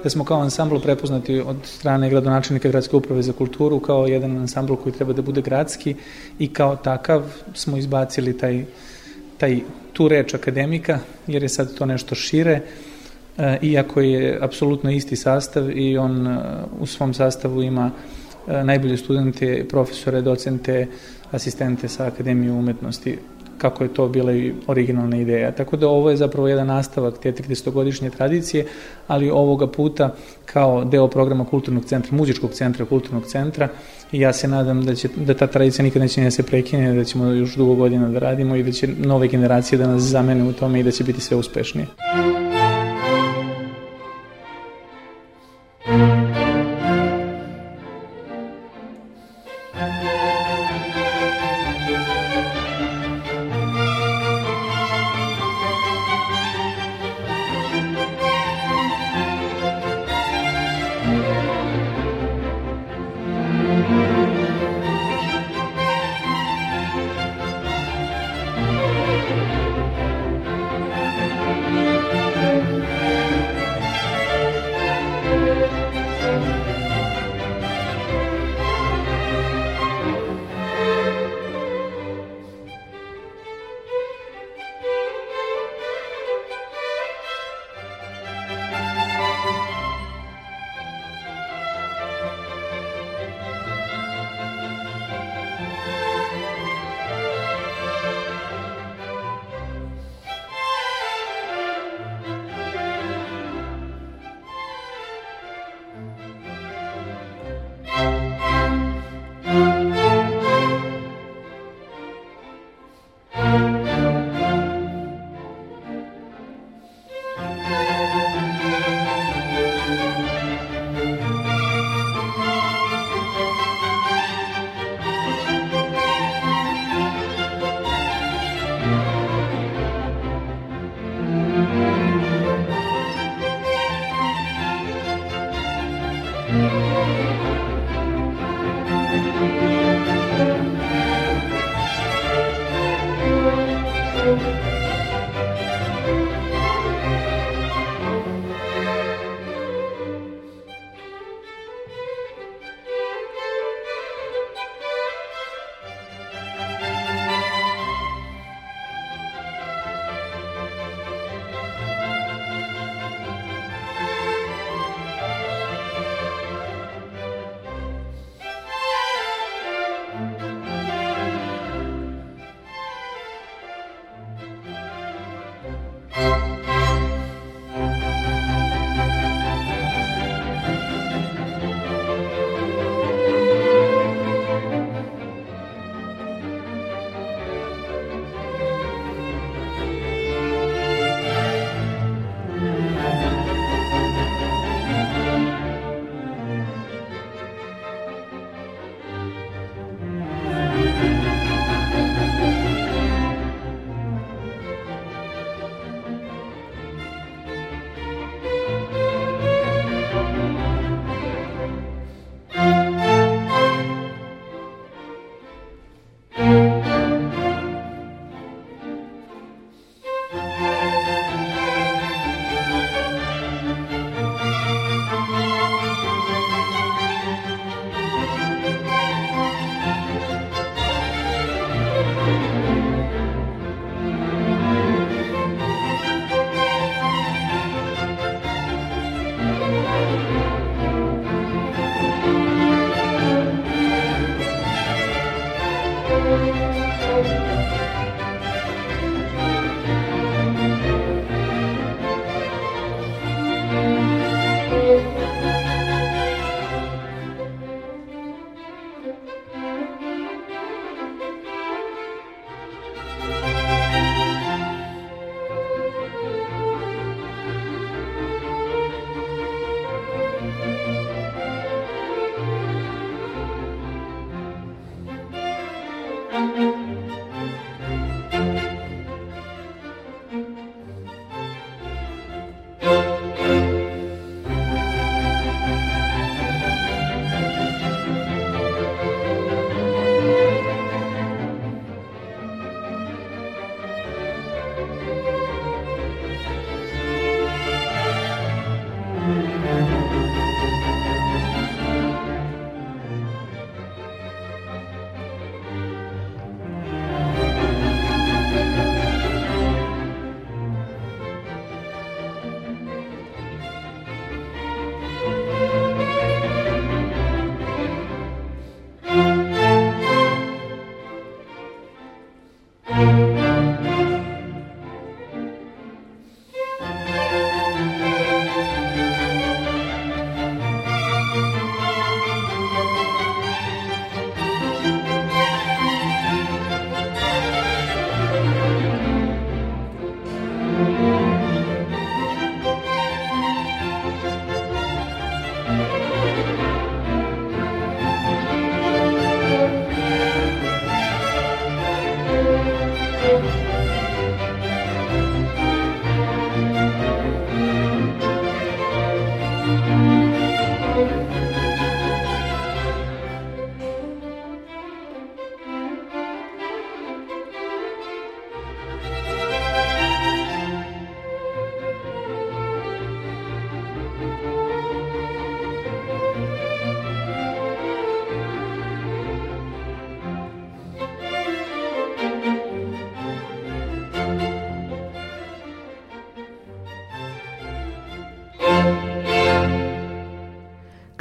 da 0.03 0.11
smo 0.11 0.25
kao 0.25 0.41
ansambl 0.41 0.79
prepoznati 0.79 1.41
od 1.41 1.57
strane 1.65 2.11
gradonačelnika 2.11 2.69
Gradske 2.69 2.97
uprave 2.97 3.23
za 3.23 3.33
kulturu 3.33 3.81
kao 3.81 4.07
jedan 4.07 4.37
ansambl 4.37 4.75
koji 4.75 4.93
treba 4.93 5.13
da 5.13 5.23
bude 5.23 5.43
gradski 5.43 5.95
i 6.39 6.53
kao 6.53 6.77
takav 6.77 7.23
smo 7.55 7.77
izbacili 7.77 8.39
taj, 8.39 8.65
taj 9.39 9.61
tu 9.93 10.09
reč 10.09 10.35
akademika 10.35 10.99
jer 11.27 11.43
je 11.43 11.49
sad 11.49 11.75
to 11.75 11.87
nešto 11.87 12.15
šire 12.15 12.61
e, 13.39 13.59
iako 13.63 14.01
je 14.01 14.39
apsolutno 14.41 14.91
isti 14.91 15.17
sastav 15.17 15.79
i 15.79 15.99
on 15.99 16.27
e, 16.27 16.41
u 16.81 16.87
svom 16.87 17.15
sastavu 17.15 17.63
ima 17.63 17.91
e, 18.49 18.65
najbolje 18.65 18.97
studente, 18.97 19.67
profesore, 19.69 20.21
docente, 20.21 20.87
asistente 21.31 21.89
sa 21.89 22.07
Akademije 22.07 22.53
umetnosti 22.53 23.19
kako 23.59 23.85
je 23.85 23.95
to 23.95 24.09
bila 24.09 24.33
i 24.33 24.53
originalna 24.67 25.17
ideja. 25.17 25.53
Tako 25.53 25.77
da 25.77 25.89
ovo 25.89 26.11
je 26.11 26.17
zapravo 26.17 26.49
jedan 26.49 26.67
nastavak 26.67 27.19
te 27.19 27.33
30-godišnje 27.33 28.11
tradicije, 28.11 28.67
ali 29.07 29.31
ovoga 29.31 29.67
puta 29.67 30.15
kao 30.45 30.85
deo 30.85 31.09
programa 31.09 31.45
kulturnog 31.45 31.85
centra, 31.85 32.17
muzičkog 32.17 32.51
centra, 32.53 32.85
kulturnog 32.85 33.27
centra 33.27 33.69
i 34.13 34.21
ja 34.21 34.33
se 34.33 34.49
nadam 34.49 34.85
da, 34.85 34.95
će, 34.95 35.09
da 35.17 35.35
ta 35.35 35.47
tradicija 35.47 35.83
nikad 35.83 36.03
neće 36.03 36.21
ne 36.21 36.31
se 36.31 36.43
prekine, 36.43 36.95
da 36.95 37.05
ćemo 37.05 37.25
još 37.25 37.55
dugo 37.55 37.75
godina 37.75 38.09
da 38.09 38.19
radimo 38.19 38.57
i 38.57 38.63
da 38.63 38.73
će 38.73 38.89
nove 38.99 39.29
generacije 39.29 39.79
da 39.79 39.87
nas 39.87 40.03
zamene 40.03 40.45
u 40.45 40.53
tome 40.53 40.81
i 40.81 40.83
da 40.83 40.91
će 40.91 41.05
biti 41.05 41.21
sve 41.21 41.37
uspešnije. 41.37 42.48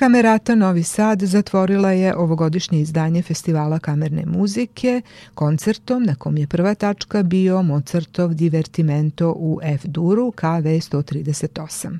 Kamerata 0.07 0.55
Novi 0.55 0.83
Sad 0.83 1.21
zatvorila 1.21 1.91
je 1.91 2.15
ovogodišnje 2.15 2.81
izdanje 2.81 3.21
Festivala 3.21 3.79
kamerne 3.79 4.25
muzike 4.25 5.01
koncertom 5.33 6.03
na 6.03 6.15
kom 6.15 6.37
je 6.37 6.47
prva 6.47 6.75
tačka 6.75 7.23
bio 7.23 7.61
Mozartov 7.61 8.33
Divertimento 8.33 9.33
u 9.37 9.59
F-duru 9.63 10.31
KV 10.31 10.67
138. 10.67 11.97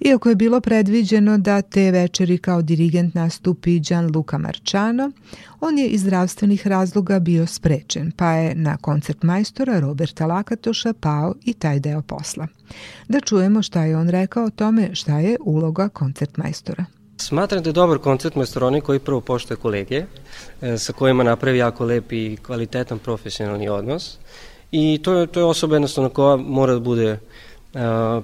Iako 0.00 0.28
je 0.28 0.34
bilo 0.34 0.60
predviđeno 0.60 1.38
da 1.38 1.62
te 1.62 1.90
večeri 1.90 2.38
kao 2.38 2.62
dirigent 2.62 3.14
nastupi 3.14 3.80
Gianluca 3.80 4.38
Marciano, 4.38 5.10
on 5.60 5.78
je 5.78 5.86
iz 5.86 6.00
zdravstvenih 6.00 6.66
razloga 6.66 7.18
bio 7.18 7.46
sprečen, 7.46 8.12
pa 8.16 8.30
je 8.32 8.54
na 8.54 8.76
koncert 8.76 9.22
majstora 9.22 9.80
Roberta 9.80 10.26
Lakatoša 10.26 10.92
pao 10.92 11.34
i 11.44 11.52
taj 11.52 11.80
deo 11.80 12.02
posla. 12.02 12.46
Da 13.08 13.20
čujemo 13.20 13.62
šta 13.62 13.84
je 13.84 13.96
on 13.96 14.08
rekao 14.08 14.44
o 14.44 14.50
tome 14.50 14.94
šta 14.94 15.18
je 15.18 15.36
uloga 15.40 15.88
koncert 15.88 16.36
majstora. 16.36 16.97
Smatram 17.20 17.62
da 17.62 17.68
je 17.68 17.72
dobar 17.72 17.98
koncert 17.98 18.34
majstor 18.34 18.64
onaj 18.64 18.80
koji 18.80 18.98
prvo 18.98 19.20
poštoje 19.20 19.58
kolege, 19.58 20.04
e, 20.62 20.78
sa 20.78 20.92
kojima 20.92 21.22
napravi 21.22 21.58
jako 21.58 21.84
lep 21.84 22.12
i 22.12 22.36
kvalitetan 22.42 22.98
profesionalni 22.98 23.68
odnos. 23.68 24.18
I 24.72 25.00
to 25.02 25.14
je, 25.14 25.26
to 25.26 25.40
je 25.40 25.44
osoba 25.44 25.74
jednostavno 25.74 26.10
koja 26.10 26.36
mora 26.36 26.72
da 26.72 26.80
bude 26.80 27.18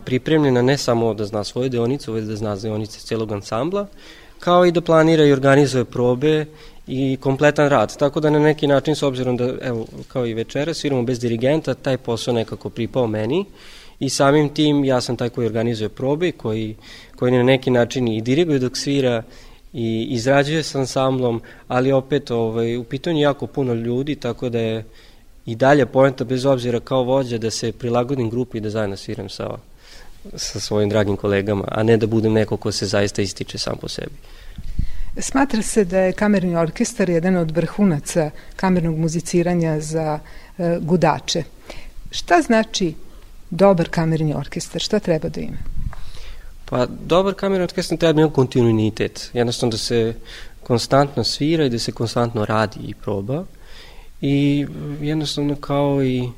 pripremljena 0.05 0.63
ne 0.63 0.79
samo 0.79 1.15
da 1.15 1.25
zna 1.25 1.45
svoje 1.45 1.69
deonice, 1.69 2.13
već 2.13 2.25
da 2.25 2.37
zna 2.37 2.57
deonice 2.57 3.01
celog 3.01 3.33
ansambla, 3.33 3.87
kao 4.39 4.67
i 4.67 4.73
da 4.73 4.81
planira 4.81 5.25
i 5.25 5.33
organizuje 5.33 5.85
probe 5.85 6.47
i 6.87 7.17
kompletan 7.21 7.69
rad. 7.69 7.97
Tako 7.97 8.21
da 8.21 8.31
na 8.31 8.39
neki 8.39 8.67
način, 8.67 8.97
s 8.97 9.03
obzirom 9.03 9.37
da, 9.37 9.53
evo, 9.63 9.87
kao 10.09 10.27
i 10.27 10.35
večera, 10.35 10.75
sviramo 10.75 11.03
bez 11.03 11.21
dirigenta, 11.21 11.75
taj 11.75 11.97
posao 11.97 12.35
nekako 12.35 12.71
pripao 12.71 13.07
meni 13.07 13.45
i 13.99 14.09
samim 14.09 14.49
tim 14.49 14.85
ja 14.85 15.01
sam 15.01 15.17
taj 15.17 15.29
koji 15.29 15.47
organizuje 15.47 15.89
probe, 15.89 16.33
koji, 16.33 16.77
koji 17.17 17.33
na 17.33 17.43
neki 17.43 17.71
način 17.71 18.09
i 18.09 18.21
diriguje 18.21 18.59
dok 18.59 18.77
svira 18.77 19.23
i 19.73 20.07
izrađuje 20.11 20.63
sa 20.63 20.79
ansamblom, 20.79 21.43
ali 21.69 21.93
opet 21.93 22.31
ovaj, 22.31 22.77
u 22.77 22.85
pitanju 22.85 23.21
jako 23.21 23.47
puno 23.47 23.75
ljudi, 23.75 24.15
tako 24.17 24.49
da 24.49 24.59
je 24.59 24.85
i 25.47 25.55
dalje 25.57 25.87
poenta 25.87 26.25
bez 26.25 26.45
obzira 26.45 26.81
kao 26.81 27.03
vođa 27.03 27.39
da 27.39 27.51
se 27.51 27.73
prilagodim 27.73 28.31
grupi 28.31 28.59
i 28.59 28.61
da 28.61 28.71
zajedno 28.71 28.97
sviram 28.97 29.29
sa, 29.29 29.51
sa 30.37 30.61
svojim 30.61 30.89
dragim 30.89 31.17
kolegama, 31.17 31.65
a 31.69 31.83
ne 31.83 31.97
da 31.97 32.07
budem 32.07 32.33
neko 32.33 32.57
ko 32.57 32.73
se 32.73 32.87
zaista 32.87 33.23
ističe 33.23 33.59
sam 33.59 33.77
po 33.81 33.89
sebi. 33.89 34.15
Smatra 35.19 35.63
se 35.63 35.85
da 35.85 35.99
je 35.99 36.13
kamerni 36.13 36.57
orkestar 36.57 37.11
jedan 37.11 37.37
od 37.37 37.51
vrhunaca 37.51 38.31
kamernog 38.57 38.99
muziciranja 38.99 39.81
za 39.81 40.19
e, 40.59 40.79
gudače. 40.81 41.43
Šta 42.11 42.43
znači 42.43 42.95
dobar 43.55 43.89
kamerni 43.89 44.35
orkestar? 44.35 44.81
Šta 44.83 44.99
treba 44.99 45.29
da 45.29 45.41
ima? 45.41 45.59
Pa, 46.65 46.87
dobar 46.87 47.35
kamerni 47.35 47.65
orkestar 47.65 47.99
treba 47.99 48.13
da 48.13 48.21
ima 48.21 48.33
kontinuitet. 48.33 49.31
Jednostavno 49.33 49.71
da 49.71 49.79
se 49.79 50.15
konstantno 50.63 51.25
svira 51.25 51.65
i 51.65 51.71
da 51.71 51.79
se 51.79 51.93
konstantno 51.93 52.45
radi 52.45 52.81
i 52.89 52.95
proba 52.95 53.45
i 54.21 54.67
jednostavno 55.01 55.57
kao 55.57 56.05
i 56.05 56.29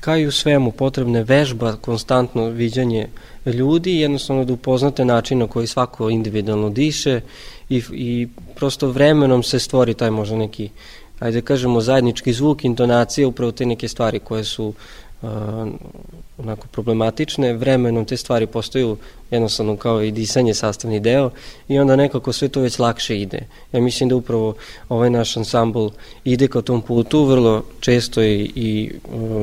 kao 0.00 0.18
i 0.18 0.26
u 0.26 0.32
svemu 0.32 0.72
potrebne 0.72 1.22
vežba, 1.22 1.76
konstantno 1.76 2.48
viđanje 2.48 3.08
ljudi, 3.46 3.96
jednostavno 3.96 4.44
da 4.44 4.52
upoznate 4.52 5.04
način 5.04 5.38
na 5.38 5.46
koji 5.46 5.66
svako 5.66 6.10
individualno 6.10 6.70
diše 6.70 7.20
i, 7.68 7.82
i 7.92 8.28
prosto 8.54 8.88
vremenom 8.88 9.42
se 9.42 9.58
stvori 9.58 9.94
taj 9.94 10.10
možda 10.10 10.36
neki, 10.36 10.68
ajde 11.20 11.40
da 11.40 11.46
kažemo, 11.46 11.80
zajednički 11.80 12.32
zvuk, 12.32 12.64
intonacija, 12.64 13.28
upravo 13.28 13.52
te 13.52 13.66
neke 13.66 13.88
stvari 13.88 14.18
koje 14.18 14.44
su 14.44 14.72
onako 16.38 16.66
problematične, 16.72 17.52
vremenom 17.52 18.04
te 18.04 18.16
stvari 18.16 18.46
postaju 18.46 18.96
jednostavno 19.30 19.76
kao 19.76 20.02
i 20.02 20.10
disanje 20.10 20.54
sastavni 20.54 21.00
deo 21.00 21.30
i 21.68 21.78
onda 21.78 21.96
nekako 21.96 22.32
sve 22.32 22.48
to 22.48 22.60
već 22.60 22.78
lakše 22.78 23.20
ide. 23.20 23.46
Ja 23.72 23.80
mislim 23.80 24.08
da 24.08 24.16
upravo 24.16 24.54
ovaj 24.88 25.10
naš 25.10 25.36
ansambl 25.36 25.88
ide 26.24 26.48
ka 26.48 26.62
tom 26.62 26.82
putu, 26.82 27.24
vrlo 27.24 27.64
često 27.80 28.22
i, 28.22 28.52
i 28.54 28.90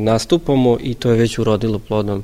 nastupamo 0.01 0.77
i 0.81 0.93
to 0.93 1.09
je 1.09 1.17
već 1.17 1.39
urodilo 1.39 1.79
plodom. 1.79 2.23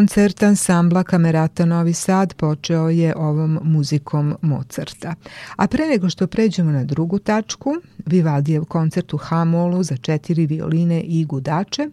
Koncert 0.00 0.42
ansambla 0.42 1.02
Kamerata 1.02 1.64
Novi 1.64 1.92
Sad 1.92 2.34
počeo 2.34 2.88
je 2.88 3.14
ovom 3.16 3.58
muzikom 3.62 4.36
Mozarta. 4.42 5.14
A 5.56 5.66
pre 5.66 5.86
nego 5.86 6.10
što 6.10 6.26
pređemo 6.26 6.70
na 6.72 6.84
drugu 6.84 7.18
tačku, 7.18 7.74
Vivaldijev 8.10 8.64
koncert 8.64 9.14
u 9.14 9.16
Hamolu 9.16 9.82
za 9.82 9.96
četiri 9.96 10.46
violine 10.46 11.00
i 11.00 11.24
gudače, 11.24 11.88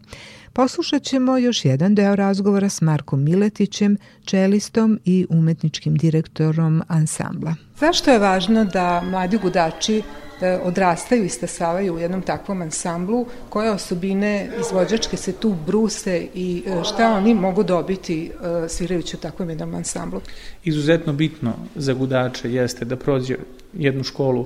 poslušat 0.53 1.03
ćemo 1.03 1.38
još 1.38 1.65
jedan 1.65 1.95
deo 1.95 2.15
razgovora 2.15 2.70
s 2.70 2.82
Markom 2.82 3.24
Miletićem, 3.24 3.97
čelistom 4.26 4.99
i 5.05 5.26
umetničkim 5.30 5.95
direktorom 5.95 6.84
ansambla. 6.88 7.55
Zašto 7.79 8.12
je 8.12 8.20
važno 8.20 8.66
da 8.66 9.01
mladi 9.12 9.37
gudači 9.37 10.01
da 10.39 10.59
odrastaju 10.63 11.25
i 11.25 11.29
stasavaju 11.29 11.93
u 11.93 12.00
jednom 12.00 12.21
takvom 12.21 12.62
ansamblu, 12.62 13.25
koje 13.50 13.71
osobine 13.71 14.50
izvođačke 14.59 15.17
se 15.17 15.33
tu 15.33 15.55
bruse 15.66 16.28
i 16.33 16.63
e, 16.67 16.83
šta 16.83 17.13
oni 17.13 17.33
mogu 17.33 17.63
dobiti 17.63 18.32
e, 18.66 18.70
svirajući 18.70 19.16
u 19.16 19.20
takvom 19.20 19.50
jednom 19.50 19.75
ansamblu? 19.75 20.21
Izuzetno 20.63 21.13
bitno 21.13 21.54
za 21.75 21.93
gudače 21.93 22.54
jeste 22.54 22.86
da 22.86 22.96
prođe 22.96 23.36
jednu 23.74 24.04
školu 24.04 24.46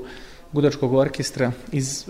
gudačkog 0.53 0.93
orkestra 0.93 1.51
iz 1.71 2.05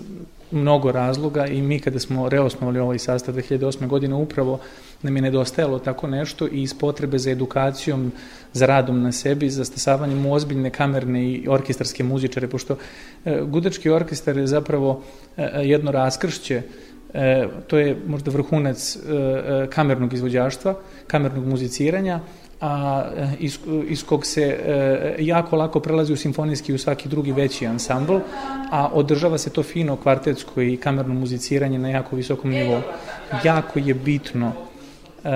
mnogo 0.50 0.92
razloga 0.92 1.46
i 1.46 1.62
mi 1.62 1.78
kada 1.80 1.98
smo 1.98 2.28
reosnovali 2.28 2.78
ovaj 2.78 2.98
sastav 2.98 3.34
2008. 3.34 3.86
godine 3.86 4.14
upravo 4.14 4.58
nam 5.02 5.16
je 5.16 5.22
nedostajalo 5.22 5.78
tako 5.78 6.06
nešto 6.06 6.46
i 6.46 6.62
iz 6.62 6.74
potrebe 6.74 7.18
za 7.18 7.30
edukacijom, 7.30 8.12
za 8.52 8.66
radom 8.66 9.02
na 9.02 9.12
sebi, 9.12 9.50
za 9.50 9.64
stasavanjem 9.64 10.26
u 10.26 10.32
ozbiljne 10.34 10.70
kamerne 10.70 11.24
i 11.24 11.48
orkestarske 11.48 12.04
muzičare, 12.04 12.48
pošto 12.48 12.76
e, 13.24 13.40
gudački 13.42 13.90
orkestar 13.90 14.36
je 14.36 14.46
zapravo 14.46 15.02
e, 15.36 15.50
jedno 15.62 15.90
raskršće 15.90 16.62
E, 17.14 17.48
to 17.66 17.78
je 17.78 17.96
možda 18.06 18.30
vrhunac 18.30 18.96
e, 18.96 19.00
e, 19.12 19.66
kamernog 19.70 20.12
izvođaštva, 20.12 20.74
kamernog 21.06 21.46
muziciranja, 21.46 22.20
a 22.62 23.04
iz, 23.38 23.58
iz 23.88 24.04
kog 24.04 24.26
se 24.26 24.42
e, 24.42 25.16
jako 25.18 25.56
lako 25.56 25.80
prelazi 25.80 26.12
u 26.12 26.16
simfonijski 26.16 26.72
i 26.72 26.74
u 26.74 26.78
svaki 26.78 27.08
drugi 27.08 27.32
veći 27.32 27.66
ansambl, 27.66 28.18
a 28.70 28.88
održava 28.92 29.38
se 29.38 29.50
to 29.50 29.62
fino 29.62 29.96
kvartetsko 29.96 30.62
i 30.62 30.76
kamerno 30.76 31.14
muziciranje 31.14 31.78
na 31.78 31.88
jako 31.88 32.16
visokom 32.16 32.50
nivou. 32.50 32.80
Jako 33.44 33.78
je 33.78 33.94
bitno 33.94 34.52
Uh, 35.22 35.28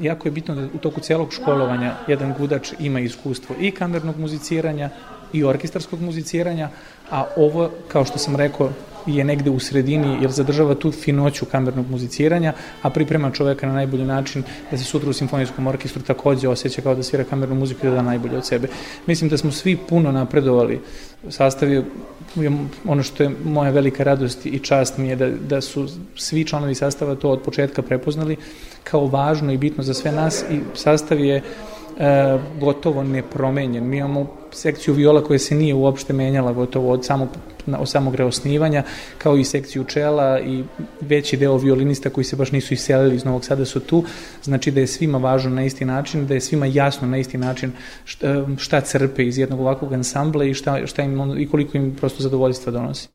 jako 0.00 0.28
je 0.28 0.32
bitno 0.32 0.54
da 0.54 0.62
u 0.74 0.78
toku 0.78 1.00
celog 1.00 1.32
školovanja 1.32 1.94
jedan 2.06 2.34
gudač 2.38 2.72
ima 2.78 3.00
iskustvo 3.00 3.56
i 3.60 3.70
kamernog 3.70 4.18
muziciranja 4.18 4.90
i 5.32 5.44
orkestarskog 5.44 6.00
muziciranja, 6.00 6.68
a 7.10 7.24
ovo, 7.36 7.70
kao 7.88 8.04
što 8.04 8.18
sam 8.18 8.36
rekao, 8.36 8.70
je 9.06 9.24
negde 9.24 9.50
u 9.50 9.58
sredini 9.58 10.18
jer 10.20 10.30
zadržava 10.30 10.74
tu 10.74 10.92
finoću 10.92 11.46
kamernog 11.46 11.90
muziciranja, 11.90 12.52
a 12.82 12.90
priprema 12.90 13.30
čoveka 13.30 13.66
na 13.66 13.72
najbolji 13.72 14.04
način 14.04 14.42
da 14.70 14.78
se 14.78 14.84
sutra 14.84 15.10
u 15.10 15.12
simfonijskom 15.12 15.66
orkestru 15.66 16.02
takođe 16.02 16.48
osjeća 16.48 16.82
kao 16.82 16.94
da 16.94 17.02
svira 17.02 17.24
kamernu 17.24 17.54
muziku 17.54 17.86
i 17.86 17.90
da 17.90 17.96
da 17.96 18.02
najbolje 18.02 18.36
od 18.36 18.46
sebe. 18.46 18.68
Mislim 19.06 19.30
da 19.30 19.36
smo 19.36 19.50
svi 19.50 19.76
puno 19.76 20.12
napredovali. 20.12 20.80
Sastav 21.30 21.68
ono 22.84 23.02
što 23.02 23.22
je 23.22 23.30
moja 23.44 23.70
velika 23.70 24.04
radost 24.04 24.46
i 24.46 24.58
čast 24.58 24.98
mi 24.98 25.08
je 25.08 25.16
da, 25.16 25.28
da 25.28 25.60
su 25.60 25.88
svi 26.16 26.44
članovi 26.44 26.74
sastava 26.74 27.14
to 27.14 27.30
od 27.30 27.42
početka 27.42 27.82
prepoznali 27.82 28.36
kao 28.84 29.06
važno 29.06 29.52
i 29.52 29.58
bitno 29.58 29.82
za 29.84 29.94
sve 29.94 30.12
nas 30.12 30.44
i 30.50 30.60
sastav 30.74 31.20
je 31.20 31.42
e, 31.98 32.38
gotovo 32.60 33.02
nepromenjen. 33.02 33.88
Mi 33.88 33.96
imamo 33.96 34.26
sekciju 34.52 34.94
viola 34.94 35.24
koja 35.24 35.38
se 35.38 35.54
nije 35.54 35.74
uopšte 35.74 36.12
menjala 36.12 36.52
gotovo 36.52 36.92
od 36.92 37.04
samog, 37.04 37.28
od 37.78 37.90
samog 37.90 38.14
reosnivanja, 38.14 38.82
kao 39.18 39.36
i 39.36 39.44
sekciju 39.44 39.84
čela 39.84 40.40
i 40.40 40.64
veći 41.00 41.36
deo 41.36 41.56
violinista 41.56 42.10
koji 42.10 42.24
se 42.24 42.36
baš 42.36 42.52
nisu 42.52 42.74
iselili 42.74 43.16
iz 43.16 43.24
Novog 43.24 43.44
Sada 43.44 43.64
su 43.64 43.80
tu, 43.80 44.04
znači 44.42 44.70
da 44.70 44.80
je 44.80 44.86
svima 44.86 45.18
važno 45.18 45.50
na 45.50 45.64
isti 45.64 45.84
način, 45.84 46.26
da 46.26 46.34
je 46.34 46.40
svima 46.40 46.66
jasno 46.66 47.08
na 47.08 47.18
isti 47.18 47.38
način 47.38 47.72
šta, 48.04 48.46
šta 48.58 48.80
crpe 48.80 49.24
iz 49.24 49.38
jednog 49.38 49.60
ovakvog 49.60 49.92
ansambla 49.92 50.44
i, 50.44 50.54
šta, 50.54 50.86
šta 50.86 51.02
im, 51.02 51.38
i 51.38 51.48
koliko 51.48 51.76
im 51.76 51.96
prosto 51.96 52.22
zadovoljstva 52.22 52.72
donosi. 52.72 53.08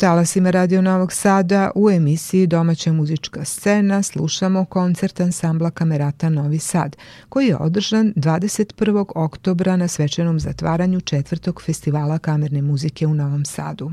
Talasima 0.00 0.50
Radio 0.50 0.82
Novog 0.82 1.12
Sada 1.12 1.70
u 1.74 1.90
emisiji 1.90 2.46
Domaća 2.46 2.92
muzička 2.92 3.44
scena 3.44 4.02
slušamo 4.02 4.64
koncert 4.64 5.20
ansambla 5.20 5.70
Kamerata 5.70 6.28
Novi 6.28 6.58
Sad, 6.58 6.96
koji 7.28 7.46
je 7.46 7.56
održan 7.56 8.12
21. 8.16 9.04
oktobra 9.14 9.76
na 9.76 9.88
svečanom 9.88 10.40
zatvaranju 10.40 11.00
četvrtog 11.00 11.62
festivala 11.62 12.18
kamerne 12.18 12.62
muzike 12.62 13.06
u 13.06 13.14
Novom 13.14 13.44
Sadu. 13.44 13.92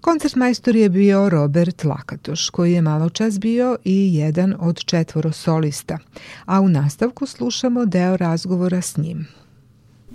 Koncert 0.00 0.34
majstor 0.34 0.76
je 0.76 0.88
bio 0.88 1.28
Robert 1.28 1.84
Lakatoš, 1.84 2.50
koji 2.50 2.72
je 2.72 2.82
malo 2.82 3.10
čas 3.10 3.40
bio 3.40 3.76
i 3.84 4.14
jedan 4.14 4.54
od 4.60 4.84
četvoro 4.84 5.32
solista, 5.32 5.98
a 6.44 6.60
u 6.60 6.68
nastavku 6.68 7.26
slušamo 7.26 7.86
deo 7.86 8.16
razgovora 8.16 8.80
s 8.80 8.96
njim. 8.96 9.26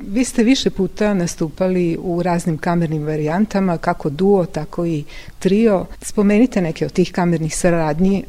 Vi 0.02 0.24
ste 0.24 0.44
više 0.44 0.70
puta 0.70 1.14
nastupali 1.14 1.98
u 2.02 2.24
raznim 2.24 2.58
kamernim 2.58 3.06
varijantama, 3.06 3.78
kako 3.78 4.10
duo, 4.10 4.46
tako 4.46 4.86
i 4.86 5.04
trio. 5.40 5.86
Spomenite 6.02 6.62
neke 6.62 6.86
od 6.86 6.92
tih 6.92 7.12
kamernih 7.12 7.56
saradnji, 7.56 8.18
e, 8.18 8.24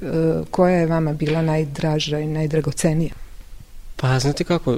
koja 0.51 0.75
je 0.75 0.87
vama 0.87 1.13
bila 1.13 1.43
najdraža 1.43 2.19
i 2.19 2.27
najdragocenija? 2.27 3.13
Pa, 3.97 4.19
znate 4.19 4.45
kako, 4.45 4.77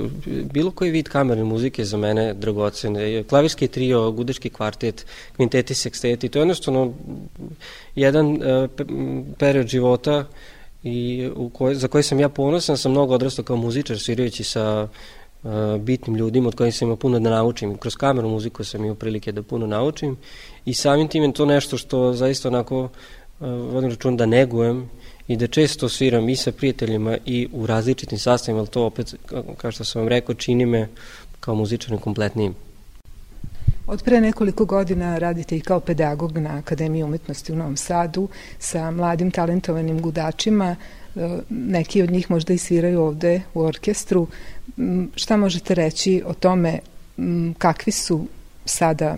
bilo 0.53 0.71
koji 0.71 0.91
vid 0.91 1.09
kamerne 1.09 1.45
muzike 1.45 1.85
za 1.85 1.97
mene 1.97 2.35
dragocen. 2.35 2.97
Klavirski 3.29 3.69
trio, 3.69 4.11
gudečki 4.11 4.51
kvartet, 4.51 5.07
kvinteti, 5.37 5.75
seksteti, 5.75 6.29
to 6.29 6.39
je 6.39 6.41
jednostavno 6.41 6.93
jedan 7.95 8.27
uh, 8.27 8.71
period 9.39 9.67
života 9.67 10.25
i 10.83 11.31
u 11.37 11.49
koj, 11.49 11.75
za 11.75 11.89
koji 11.89 12.03
sam 12.03 12.21
ja 12.21 12.29
ponosan, 12.29 12.77
sam 12.77 12.91
mnogo 12.91 13.15
odrastao 13.15 13.45
kao 13.45 13.57
muzičar, 13.57 13.99
svirajući 13.99 14.45
sa 14.45 14.83
uh, 14.83 15.22
bitnim 15.81 16.17
ljudima 16.17 16.49
od 16.49 16.55
kojih 16.55 16.75
sam 16.75 16.87
imao 16.87 16.97
puno 16.97 17.21
da 17.21 17.31
naučim. 17.31 17.77
Kroz 17.77 17.97
kameru 17.97 18.29
muziku 18.29 18.65
sam 18.65 18.85
imao 18.85 18.95
prilike 18.95 19.33
da 19.33 19.43
puno 19.43 19.67
naučim 19.67 20.17
i 20.65 20.75
samim 20.75 21.09
tim 21.09 21.23
je 21.23 21.33
to 21.33 21.47
nešto 21.47 21.77
što 21.77 22.13
zaista 22.13 22.49
onako 22.49 22.83
uh, 22.83 22.91
vodim 23.41 23.91
račun 23.91 24.17
da 24.17 24.27
negujem 24.27 24.91
i 25.29 25.37
da 25.37 25.47
često 25.47 25.89
sviram 25.89 26.29
i 26.29 26.37
sa 26.37 26.53
prijateljima 26.53 27.19
i 27.27 27.49
u 27.53 27.67
različitim 27.67 28.19
sastavima, 28.19 28.59
ali 28.59 28.69
to 28.69 28.85
opet, 28.85 29.15
kao 29.57 29.73
što 29.73 29.85
sam 29.85 30.03
vam 30.03 30.09
rekao, 30.09 30.35
čini 30.35 30.67
me 30.67 30.89
kao 31.41 31.55
muzičarnim 31.55 32.01
kompletnijim. 32.01 32.55
Od 33.87 34.03
pre 34.03 34.21
nekoliko 34.21 34.65
godina 34.65 35.19
radite 35.19 35.57
i 35.57 35.61
kao 35.61 35.81
pedagog 35.81 36.39
na 36.39 36.51
Akademiji 36.59 37.03
umetnosti 37.03 37.53
u 37.53 37.57
Novom 37.57 37.77
Sadu 37.77 38.29
sa 38.59 38.91
mladim 38.91 39.31
talentovanim 39.31 40.03
gudačima. 40.03 40.77
E, 41.17 41.39
neki 41.49 42.03
od 42.03 42.11
njih 42.11 42.31
možda 42.31 42.53
i 42.53 42.59
sviraju 42.59 43.01
ovde 43.01 43.43
u 43.55 43.61
orkestru. 43.61 44.27
Šta 45.15 45.37
možete 45.37 45.75
reći 45.75 46.23
o 46.27 46.35
tome 46.35 46.79
kakvi 47.59 47.93
su 47.93 48.27
sada 48.65 49.17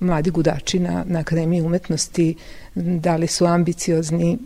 mladi 0.00 0.30
gudači 0.30 0.78
na, 0.78 1.04
na 1.06 1.18
Akademiji 1.18 1.62
umetnosti, 1.62 2.36
da 2.74 3.16
li 3.16 3.26
su 3.26 3.46
ambiciozni, 3.46 4.38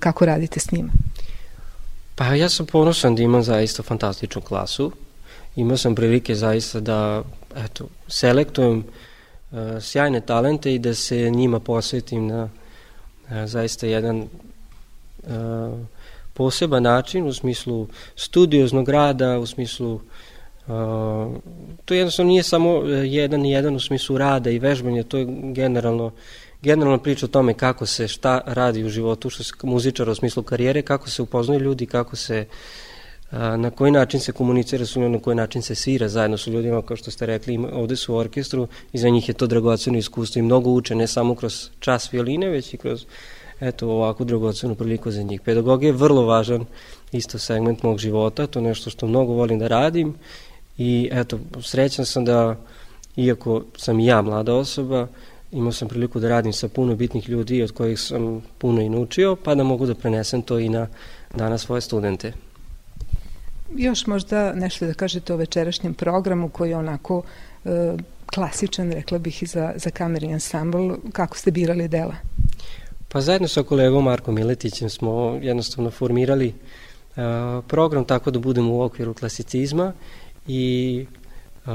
kako 0.00 0.26
radite 0.26 0.60
s 0.60 0.72
njima? 0.72 0.92
Pa 2.14 2.34
ja 2.34 2.48
sam 2.48 2.66
ponosan 2.66 3.14
da 3.14 3.22
imam 3.22 3.42
zaista 3.42 3.82
fantastičnu 3.82 4.40
klasu. 4.40 4.92
Imao 5.56 5.76
sam 5.76 5.94
prilike 5.94 6.34
zaista 6.34 6.80
da 6.80 7.22
eto, 7.56 7.88
selektujem 8.08 8.78
uh, 9.50 9.58
sjajne 9.80 10.20
talente 10.20 10.74
i 10.74 10.78
da 10.78 10.94
se 10.94 11.30
njima 11.30 11.60
posvetim 11.60 12.26
na 12.26 12.44
uh, 12.44 12.50
zaista 13.44 13.86
jedan 13.86 14.16
uh, 14.18 14.28
poseban 16.38 16.82
način 16.82 17.26
u 17.26 17.32
smislu 17.32 17.86
studioznog 18.16 18.88
rada, 18.88 19.38
u 19.38 19.46
smislu 19.46 19.94
uh, 19.94 20.00
to 21.84 21.94
jednostavno 21.94 22.30
nije 22.30 22.42
samo 22.42 22.70
jedan 23.04 23.46
i 23.46 23.50
jedan 23.50 23.76
u 23.76 23.80
smislu 23.80 24.18
rada 24.18 24.50
i 24.50 24.58
vežbanja, 24.58 25.02
to 25.02 25.18
je 25.18 25.26
generalno 25.52 26.12
generalno 26.62 26.98
priča 26.98 27.26
o 27.26 27.28
tome 27.28 27.54
kako 27.54 27.86
se 27.86 28.08
šta 28.08 28.40
radi 28.46 28.84
u 28.84 28.88
životu 28.88 29.30
što 29.30 29.44
se 29.44 29.52
muzičara 29.62 30.12
u 30.12 30.14
smislu 30.14 30.42
karijere, 30.42 30.82
kako 30.82 31.10
se 31.10 31.22
upoznaju 31.22 31.60
ljudi, 31.60 31.86
kako 31.86 32.16
se 32.16 32.46
na 33.32 33.70
koji 33.70 33.90
način 33.92 34.20
se 34.20 34.32
komunicira 34.32 34.86
s 34.86 34.96
njom, 34.96 35.12
na 35.12 35.18
koji 35.18 35.36
način 35.36 35.62
se 35.62 35.74
svira 35.74 36.08
zajedno 36.08 36.38
sa 36.38 36.50
ljudima, 36.50 36.82
kao 36.82 36.96
što 36.96 37.10
ste 37.10 37.26
rekli, 37.26 37.58
ovde 37.72 37.96
su 37.96 38.14
u 38.14 38.16
orkestru 38.16 38.68
i 38.92 38.98
za 38.98 39.08
njih 39.08 39.28
je 39.28 39.34
to 39.34 39.46
dragoceno 39.46 39.98
iskustvo 39.98 40.38
i 40.38 40.42
mnogo 40.42 40.70
uče, 40.70 40.94
ne 40.94 41.06
samo 41.06 41.34
kroz 41.34 41.70
čas 41.80 42.12
violine, 42.12 42.48
već 42.48 42.74
i 42.74 42.76
kroz 42.76 43.04
eto, 43.60 43.88
ovakvu 43.88 44.26
dragocenu 44.26 44.74
priliku 44.74 45.10
za 45.10 45.22
njih. 45.22 45.40
Pedagogija 45.40 45.88
je 45.88 45.92
vrlo 45.92 46.22
važan 46.22 46.64
isto 47.12 47.38
segment 47.38 47.82
mog 47.82 47.98
života, 47.98 48.46
to 48.46 48.58
je 48.58 48.62
nešto 48.62 48.90
što 48.90 49.06
mnogo 49.06 49.32
volim 49.32 49.58
da 49.58 49.68
radim 49.68 50.14
i 50.78 51.08
eto, 51.12 51.38
srećan 51.62 52.06
sam 52.06 52.24
da, 52.24 52.56
iako 53.16 53.62
sam 53.76 54.00
i 54.00 54.06
ja 54.06 54.22
mlada 54.22 54.54
osoba, 54.54 55.06
imao 55.52 55.72
sam 55.72 55.88
priliku 55.88 56.20
da 56.20 56.28
radim 56.28 56.52
sa 56.52 56.68
puno 56.68 56.94
bitnih 56.94 57.28
ljudi 57.28 57.62
od 57.62 57.72
kojih 57.72 58.00
sam 58.00 58.42
puno 58.58 58.80
i 58.80 58.88
naučio, 58.88 59.36
pa 59.36 59.54
da 59.54 59.64
mogu 59.64 59.86
da 59.86 59.94
prenesem 59.94 60.42
to 60.42 60.58
i 60.58 60.68
na 60.68 60.86
danas 61.34 61.62
svoje 61.62 61.80
studente. 61.80 62.32
Još 63.76 64.06
možda 64.06 64.52
nešto 64.52 64.86
da 64.86 64.94
kažete 64.94 65.34
o 65.34 65.36
večerašnjem 65.36 65.94
programu 65.94 66.48
koji 66.48 66.70
je 66.70 66.76
onako 66.76 67.22
e, 67.64 67.96
klasičan, 68.34 68.92
rekla 68.92 69.18
bih, 69.18 69.42
i 69.42 69.46
za, 69.46 69.72
za 69.76 69.90
kamerni 69.90 70.34
ansambl. 70.34 70.92
Kako 71.12 71.36
ste 71.36 71.50
birali 71.50 71.88
dela? 71.88 72.14
Pa 73.08 73.20
zajedno 73.20 73.48
sa 73.48 73.62
kolegom 73.62 74.04
Markom 74.04 74.34
Miletićem 74.34 74.90
smo 74.90 75.38
jednostavno 75.42 75.90
formirali 75.90 76.48
uh, 76.52 77.22
program 77.68 78.04
tako 78.04 78.30
da 78.30 78.38
budemo 78.38 78.74
u 78.74 78.82
okviru 78.82 79.14
klasicizma 79.14 79.92
i 80.46 81.06
uh, 81.66 81.72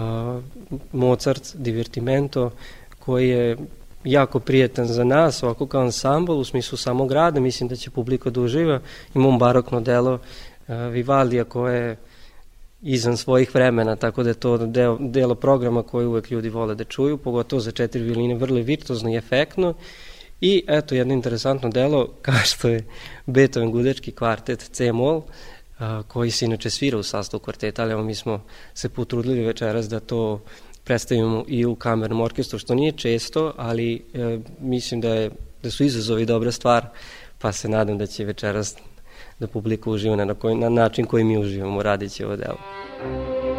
Mozart, 0.91 1.55
Divertimento, 1.55 2.51
koji 2.99 3.30
je 3.30 3.57
jako 4.03 4.39
prijetan 4.39 4.85
za 4.85 5.03
nas, 5.03 5.43
ovako 5.43 5.68
kao 5.68 5.81
ansambl, 5.81 6.31
u 6.31 6.43
smislu 6.43 6.77
samog 6.77 7.11
rada, 7.11 7.39
mislim 7.39 7.69
da 7.69 7.76
će 7.76 7.89
publika 7.89 8.30
da 8.30 8.41
uživa. 8.41 8.80
Imamo 9.15 9.38
barokno 9.38 9.81
delo 9.81 10.14
uh, 10.14 10.76
Vivaldija 10.91 11.43
koje 11.43 11.88
je 11.88 11.97
izvan 12.81 13.18
svojih 13.18 13.55
vremena, 13.55 13.95
tako 13.95 14.23
da 14.23 14.30
je 14.30 14.34
to 14.34 14.57
deo, 14.57 14.97
delo 14.99 15.35
programa 15.35 15.84
koji 15.84 16.05
uvek 16.05 16.31
ljudi 16.31 16.49
vole 16.49 16.76
da 16.76 16.84
čuju, 16.84 17.18
pogotovo 17.18 17.60
za 17.60 17.72
četiri 17.72 18.03
violine, 18.03 18.35
vrlo 18.35 18.61
virtuozno 18.61 19.10
i 19.10 19.18
efektno. 19.18 19.73
I 20.45 20.64
eto 20.68 20.95
jedno 20.95 21.14
interesantno 21.14 21.70
delo, 21.70 22.07
kao 22.22 22.36
što 22.44 22.68
je 22.68 22.84
Beethoven 23.26 23.72
gudečki 23.72 24.11
kvartet 24.11 24.70
C-mol, 24.72 25.22
koji 26.07 26.32
se 26.32 26.45
inače 26.45 26.70
svira 26.70 26.98
u 26.98 27.03
sastavu 27.03 27.41
kvarteta, 27.41 27.84
ali 27.84 28.03
mi 28.03 28.15
smo 28.15 28.44
se 28.74 28.90
potrudili 28.90 29.45
večeras 29.45 29.90
da 29.90 29.99
to 29.99 30.41
predstavimo 30.84 31.45
i 31.48 31.65
u 31.65 31.76
kamernom 31.76 32.22
orkestru, 32.22 32.60
što 32.60 32.76
nije 32.76 32.91
često, 32.91 33.53
ali 33.57 34.06
e, 34.14 34.40
mislim 34.60 35.02
da, 35.02 35.14
je, 35.14 35.32
da 35.64 35.72
su 35.72 35.84
izazovi 35.84 36.26
dobra 36.26 36.52
stvar, 36.52 36.86
pa 37.40 37.52
se 37.52 37.70
nadam 37.70 37.98
da 37.98 38.06
će 38.06 38.26
večeras 38.26 38.76
da 39.40 39.48
publika 39.48 39.90
uživa 39.90 40.15
na, 40.15 40.34
koji, 40.34 40.56
na 40.56 40.70
način 40.70 41.06
koji 41.06 41.24
mi 41.24 41.38
uživamo 41.38 41.84
radići 41.84 42.24
ovo 42.24 42.36
delo. 42.36 43.52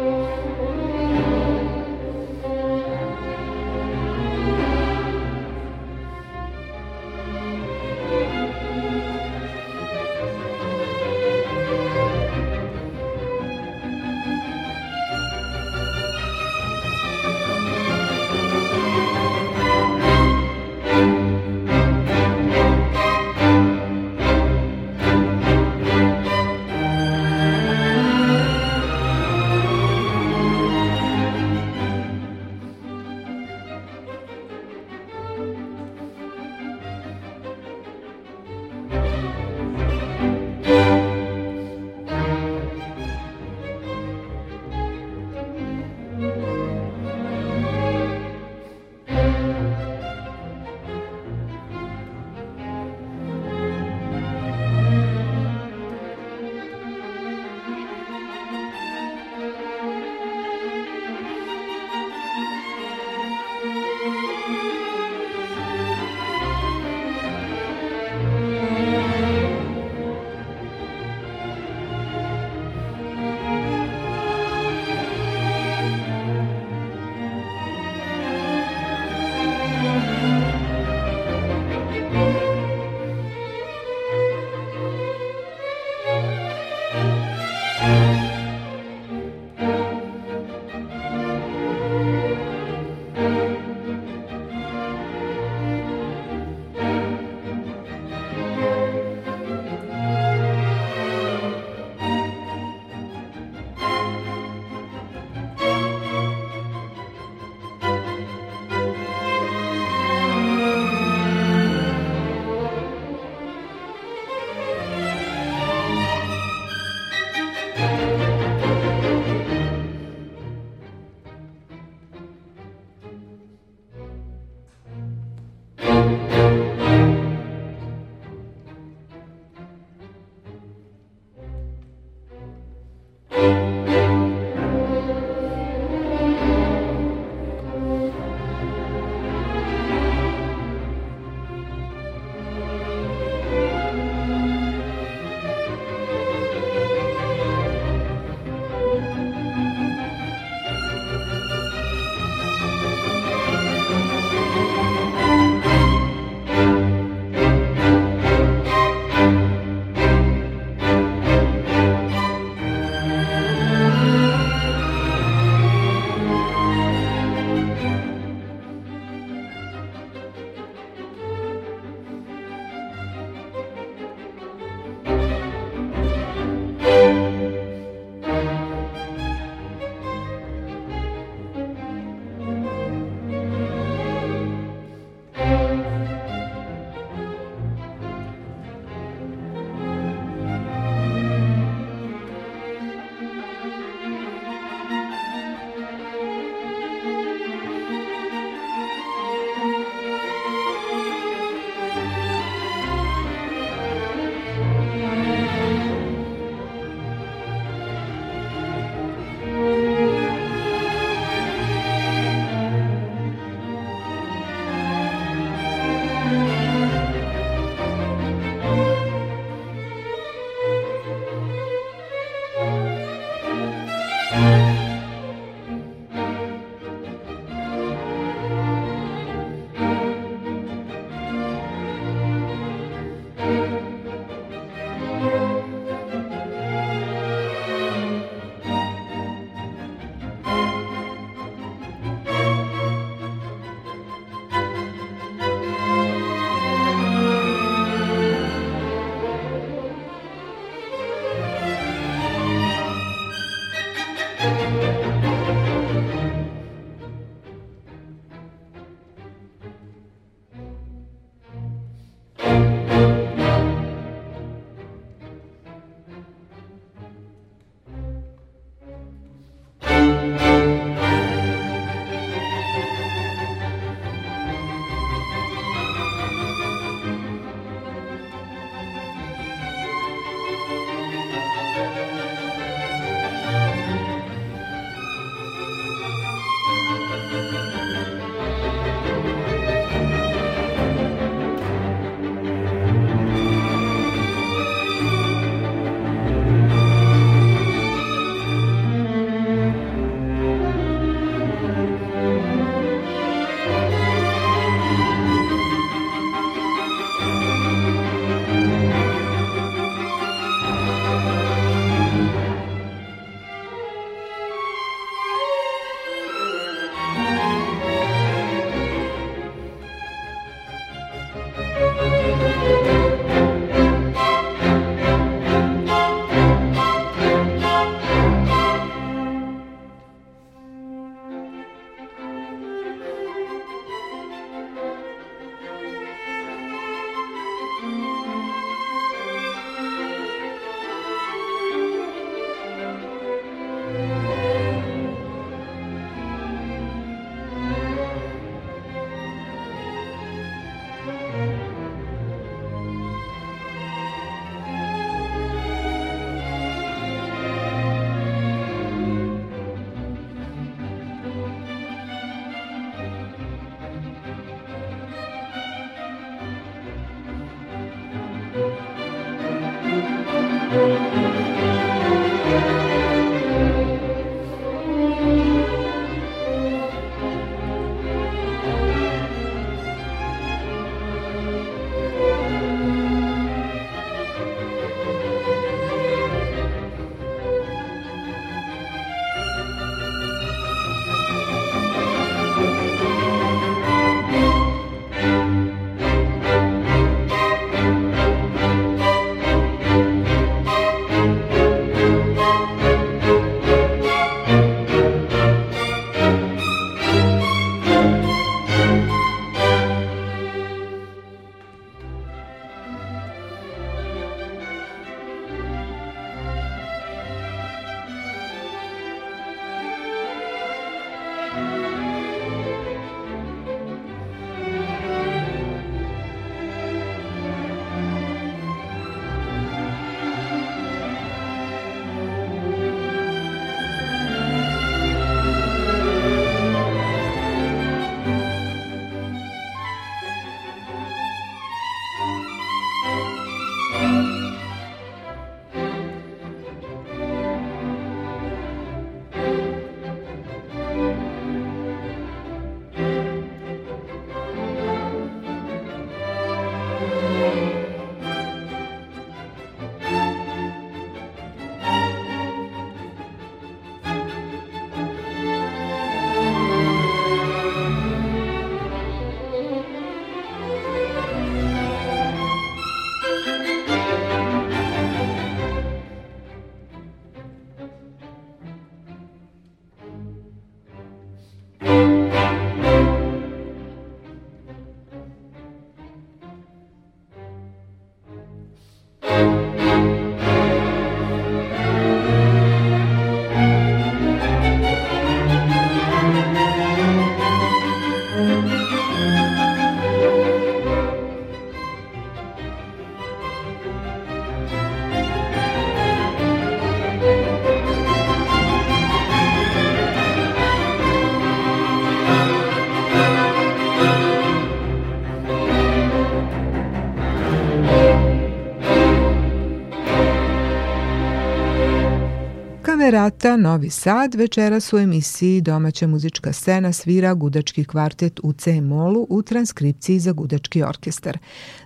Rata 523.15 523.57
Novi 523.57 523.89
Sad 523.89 524.35
večeras 524.35 524.93
u 524.93 524.97
emisiji 524.97 525.61
Domaća 525.61 526.07
muzička 526.07 526.53
scena 526.53 526.93
svira 526.93 527.33
gudački 527.33 527.85
kvartet 527.85 528.39
u 528.43 528.53
C-molu 528.53 529.27
u 529.29 529.41
transkripciji 529.41 530.19
za 530.19 530.31
gudački 530.31 530.83
orkestar. 530.83 531.37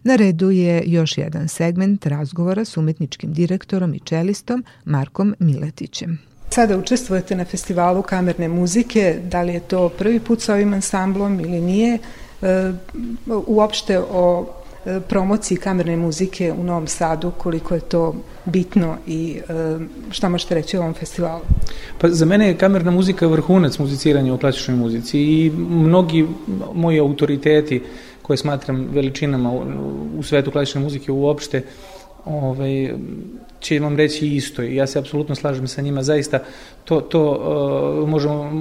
Na 0.03 0.15
redu 0.15 0.51
je 0.51 0.83
još 0.85 1.17
jedan 1.17 1.47
segment 1.47 2.05
razgovora 2.05 2.65
s 2.65 2.77
umetničkim 2.77 3.33
direktorom 3.33 3.93
i 3.93 3.99
čelistom 3.99 4.63
Markom 4.85 5.35
Miletićem. 5.39 6.19
Sada 6.49 6.77
učestvujete 6.77 7.35
na 7.35 7.45
festivalu 7.45 8.01
kamerne 8.01 8.47
muzike, 8.47 9.19
da 9.31 9.41
li 9.41 9.53
je 9.53 9.59
to 9.59 9.89
prvi 9.89 10.19
put 10.19 10.41
sa 10.41 10.53
ovim 10.53 10.73
ansamblom 10.73 11.39
ili 11.39 11.61
nije? 11.61 11.97
E, 12.41 12.71
uopšte 13.47 13.99
o 13.99 14.53
promociji 15.07 15.57
kamerne 15.57 15.97
muzike 15.97 16.53
u 16.59 16.63
Novom 16.63 16.87
Sadu, 16.87 17.31
koliko 17.37 17.75
je 17.75 17.81
to 17.81 18.15
bitno 18.45 18.97
i 19.07 19.39
e, 19.49 19.77
šta 20.11 20.29
možete 20.29 20.55
reći 20.55 20.77
o 20.77 20.81
ovom 20.81 20.93
festivalu? 20.93 21.41
Pa 21.97 22.09
za 22.09 22.25
mene 22.25 22.47
je 22.47 22.57
kamerna 22.57 22.91
muzika 22.91 23.27
vrhunac 23.27 23.79
muziciranja 23.79 24.33
u 24.33 24.37
klasičnoj 24.37 24.77
muzici 24.77 25.19
i 25.19 25.51
mnogi 25.69 26.27
moji 26.73 26.99
autoriteti 26.99 27.83
koje 28.21 28.37
smatram 28.37 28.87
veličinama 28.93 29.51
u 30.17 30.23
svetu 30.23 30.51
klasične 30.51 30.81
muzike 30.81 31.11
uopšte 31.11 31.63
ovaj, 32.25 32.93
će 33.59 33.79
vam 33.79 33.97
reći 33.97 34.27
isto 34.27 34.63
i 34.63 34.75
ja 34.75 34.87
se 34.87 34.99
apsolutno 34.99 35.35
slažem 35.35 35.67
sa 35.67 35.81
njima, 35.81 36.03
zaista 36.03 36.39
to, 36.85 37.01
to 37.01 37.21
uh, 38.03 38.09
možemo, 38.09 38.51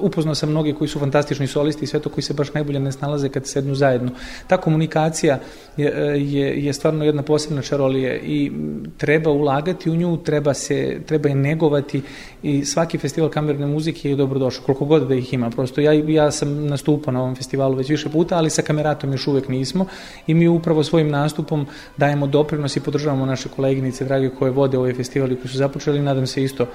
upoznao 0.00 0.34
sam 0.34 0.50
mnogi 0.50 0.72
koji 0.72 0.88
su 0.88 0.98
fantastični 0.98 1.46
solisti 1.46 1.84
i 1.84 1.86
sve 1.86 2.00
to 2.00 2.08
koji 2.08 2.24
se 2.24 2.34
baš 2.34 2.54
najbolje 2.54 2.80
ne 2.80 2.92
snalaze 2.92 3.28
kad 3.28 3.46
sednu 3.46 3.74
zajedno. 3.74 4.10
Ta 4.46 4.56
komunikacija 4.56 5.38
je, 5.76 5.88
je, 6.16 6.64
je 6.64 6.72
stvarno 6.72 7.04
jedna 7.04 7.22
posebna 7.22 7.62
čarolija 7.62 8.16
i 8.16 8.52
treba 8.96 9.30
ulagati 9.30 9.90
u 9.90 9.96
nju, 9.96 10.16
treba, 10.16 10.54
se, 10.54 11.00
treba 11.06 11.28
je 11.28 11.34
negovati 11.34 12.02
i 12.42 12.64
svaki 12.64 12.98
festival 12.98 13.30
kamerne 13.30 13.66
muzike 13.66 14.10
je 14.10 14.16
dobrodošao, 14.16 14.64
koliko 14.64 14.84
god 14.84 15.08
da 15.08 15.14
ih 15.14 15.34
ima. 15.34 15.50
Prosto 15.50 15.80
ja, 15.80 15.92
ja 15.92 16.30
sam 16.30 16.66
nastupao 16.66 17.12
na 17.12 17.20
ovom 17.20 17.36
festivalu 17.36 17.74
već 17.74 17.88
više 17.88 18.08
puta, 18.08 18.36
ali 18.36 18.50
sa 18.50 18.62
kameratom 18.62 19.12
još 19.12 19.26
uvek 19.26 19.48
nismo 19.48 19.86
i 20.26 20.34
mi 20.34 20.48
upravo 20.48 20.84
svojim 20.84 21.10
nastupom 21.10 21.66
dajemo 21.96 22.26
doprinos 22.26 22.76
i 22.76 22.80
podržavamo 22.80 23.26
naše 23.26 23.48
koleginice, 23.48 24.04
drage 24.04 24.30
koje 24.30 24.43
vode 24.50 24.78
ovaj 24.78 24.94
festival 24.94 25.32
i 25.32 25.36
koji 25.36 25.48
su 25.48 25.58
započeli, 25.58 26.00
nadam 26.00 26.26
se 26.26 26.42
isto 26.42 26.66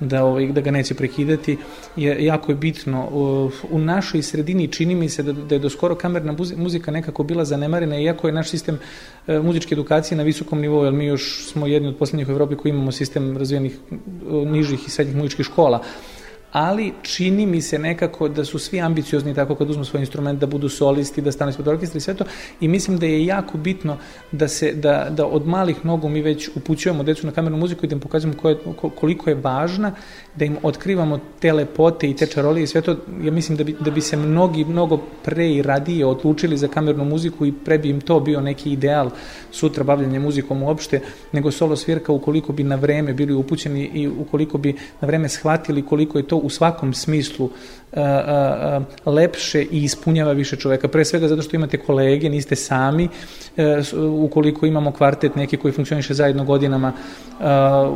da, 0.00 0.24
ovaj, 0.24 0.46
da 0.46 0.60
ga 0.60 0.70
neće 0.70 0.94
prekidati, 0.94 1.56
je, 1.96 2.24
jako 2.24 2.52
je 2.52 2.56
bitno. 2.56 3.08
U, 3.12 3.50
u 3.70 3.78
našoj 3.78 4.22
sredini 4.22 4.68
čini 4.68 4.94
mi 4.94 5.08
se 5.08 5.22
da, 5.22 5.32
da 5.32 5.54
je 5.54 5.58
do 5.58 5.70
skoro 5.70 5.94
kamerna 5.94 6.36
muzika 6.56 6.90
nekako 6.90 7.22
bila 7.22 7.44
zanemarena, 7.44 8.00
iako 8.00 8.28
je 8.28 8.32
naš 8.32 8.50
sistem 8.50 8.78
e, 9.26 9.38
muzičke 9.38 9.74
edukacije 9.74 10.18
na 10.18 10.24
visokom 10.24 10.60
nivou, 10.60 10.84
jer 10.84 10.92
mi 10.92 11.06
još 11.06 11.46
smo 11.46 11.66
jedni 11.66 11.88
od 11.88 11.96
poslednjih 11.96 12.28
u 12.28 12.32
Evropi 12.32 12.56
koji 12.56 12.70
imamo 12.70 12.92
sistem 12.92 13.36
razvijenih 13.36 13.78
e, 13.90 13.96
nižih 14.30 14.86
i 14.86 14.90
srednjih 14.90 15.16
muzičkih 15.16 15.46
škola 15.46 15.82
ali 16.52 16.92
čini 17.02 17.46
mi 17.46 17.62
se 17.62 17.78
nekako 17.78 18.28
da 18.28 18.44
su 18.44 18.58
svi 18.58 18.80
ambiciozni 18.80 19.34
tako 19.34 19.54
kad 19.54 19.70
uzmu 19.70 19.84
svoj 19.84 20.00
instrument 20.00 20.40
da 20.40 20.46
budu 20.46 20.68
solisti, 20.68 21.22
da 21.22 21.32
stanu 21.32 21.50
ispod 21.50 21.68
orkestra 21.68 21.98
i 21.98 22.00
sve 22.00 22.14
to. 22.14 22.24
I 22.60 22.68
mislim 22.68 22.98
da 22.98 23.06
je 23.06 23.26
jako 23.26 23.58
bitno 23.58 23.96
da 24.32 24.48
se 24.48 24.72
da, 24.72 25.08
da 25.10 25.26
od 25.26 25.46
malih 25.46 25.84
nogu 25.84 26.08
mi 26.08 26.22
već 26.22 26.48
upućujemo 26.56 27.02
decu 27.02 27.26
na 27.26 27.32
kamernu 27.32 27.58
muziku 27.58 27.86
i 27.86 27.88
da 27.88 27.94
im 27.94 28.00
pokazujemo 28.00 28.38
koje, 28.38 28.58
koliko 29.00 29.30
je 29.30 29.34
važna, 29.34 29.92
da 30.36 30.44
im 30.44 30.56
otkrivamo 30.62 31.20
te 31.40 31.52
lepote 31.52 32.10
i 32.10 32.16
te 32.16 32.26
čarolije 32.26 32.64
i 32.64 32.66
sve 32.66 32.80
to, 32.80 32.96
ja 33.22 33.32
mislim 33.32 33.58
da 33.58 33.64
bi, 33.64 33.76
da 33.80 33.90
bi 33.90 34.00
se 34.00 34.16
mnogi 34.16 34.64
mnogo 34.64 34.98
pre 35.24 35.50
i 35.50 35.62
radije 35.62 36.06
odlučili 36.06 36.56
za 36.56 36.68
kamernu 36.68 37.04
muziku 37.04 37.46
i 37.46 37.52
pre 37.52 37.78
bi 37.78 37.88
im 37.88 38.00
to 38.00 38.20
bio 38.20 38.40
neki 38.40 38.72
ideal 38.72 39.10
sutra 39.50 39.84
bavljanje 39.84 40.20
muzikom 40.20 40.62
uopšte, 40.62 41.00
nego 41.32 41.50
solo 41.50 41.76
svirka 41.76 42.12
ukoliko 42.12 42.52
bi 42.52 42.62
na 42.62 42.76
vreme 42.76 43.12
bili 43.12 43.34
upućeni 43.34 43.90
i 43.94 44.08
ukoliko 44.08 44.58
bi 44.58 44.72
na 45.00 45.06
vreme 45.06 45.28
shvatili 45.28 45.82
koliko 45.82 46.18
je 46.18 46.28
to 46.28 46.36
u 46.36 46.50
svakom 46.50 46.94
smislu 46.94 47.50
a, 47.92 48.00
a, 48.00 48.80
a, 49.04 49.10
lepše 49.10 49.62
i 49.62 49.82
ispunjava 49.84 50.32
više 50.32 50.56
čoveka. 50.56 50.88
Pre 50.88 51.04
svega 51.04 51.28
zato 51.28 51.42
što 51.42 51.56
imate 51.56 51.78
kolege, 51.78 52.28
niste 52.28 52.56
sami, 52.56 53.08
e, 53.56 53.82
ukoliko 54.08 54.66
imamo 54.66 54.92
kvartet 54.92 55.36
neki 55.36 55.56
koji 55.56 55.72
funkcioniše 55.72 56.14
zajedno 56.14 56.44
godinama, 56.44 56.92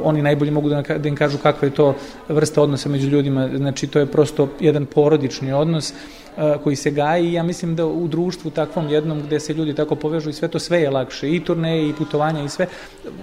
oni 0.02 0.22
najbolje 0.22 0.50
mogu 0.50 0.68
da, 0.68 0.82
da 0.82 1.08
im 1.08 1.16
kažu 1.16 1.38
kakva 1.38 1.68
je 1.68 1.74
to 1.74 1.94
vrsta 2.28 2.62
odnosa 2.62 2.88
među 2.88 3.08
ljudima, 3.08 3.48
znači 3.56 3.86
to 3.86 3.98
je 3.98 4.06
prosto 4.06 4.48
jedan 4.60 4.86
porodični 4.86 5.52
odnos, 5.52 5.92
koji 6.64 6.76
se 6.76 6.90
gaji 6.90 7.28
i 7.28 7.32
ja 7.32 7.42
mislim 7.42 7.76
da 7.76 7.86
u 7.86 8.08
društvu 8.08 8.50
takvom 8.50 8.88
jednom 8.88 9.22
gde 9.22 9.40
se 9.40 9.54
ljudi 9.54 9.74
tako 9.74 9.94
povežu 9.94 10.30
i 10.30 10.32
sve 10.32 10.48
to 10.48 10.58
sve 10.58 10.80
je 10.80 10.90
lakše. 10.90 11.30
I 11.30 11.44
turneje 11.44 11.88
i 11.88 11.92
putovanja 11.92 12.44
i 12.44 12.48
sve 12.48 12.66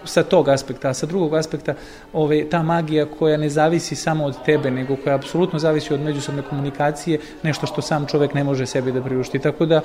sa 0.06 0.24
tog 0.24 0.50
aspekta, 0.50 0.90
a 0.90 0.94
sa 0.94 1.06
drugog 1.06 1.34
aspekta 1.34 1.74
ove, 2.14 2.50
ta 2.50 2.64
magija 2.64 3.06
koja 3.06 3.38
ne 3.38 3.50
zavisi 3.50 3.96
samo 3.96 4.26
od 4.26 4.44
tebe 4.46 4.72
nego 4.72 4.96
koja 5.04 5.16
apsolutno 5.16 5.60
zavisi 5.60 5.94
od 5.94 6.02
međusobne 6.02 6.42
komunikacije 6.42 7.20
nešto 7.44 7.68
što 7.68 7.82
sam 7.82 8.06
čovek 8.06 8.34
ne 8.34 8.44
može 8.44 8.66
sebi 8.66 8.92
da 8.92 9.02
priušti. 9.02 9.40
Tako 9.40 9.66
da 9.66 9.82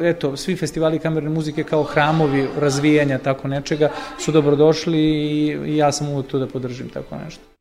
eto 0.00 0.36
svi 0.36 0.56
festivali 0.56 0.98
kamerne 0.98 1.30
muzike 1.30 1.64
kao 1.64 1.82
hramovi 1.82 2.48
razvijanja 2.58 3.18
tako 3.18 3.48
nečega 3.48 3.90
su 4.18 4.32
dobrodošli 4.32 5.00
i 5.66 5.76
ja 5.76 5.92
sam 5.92 6.08
uvek 6.08 6.26
tu 6.26 6.38
da 6.38 6.46
podržim 6.46 6.88
tako 6.88 7.16
nešto 7.16 7.59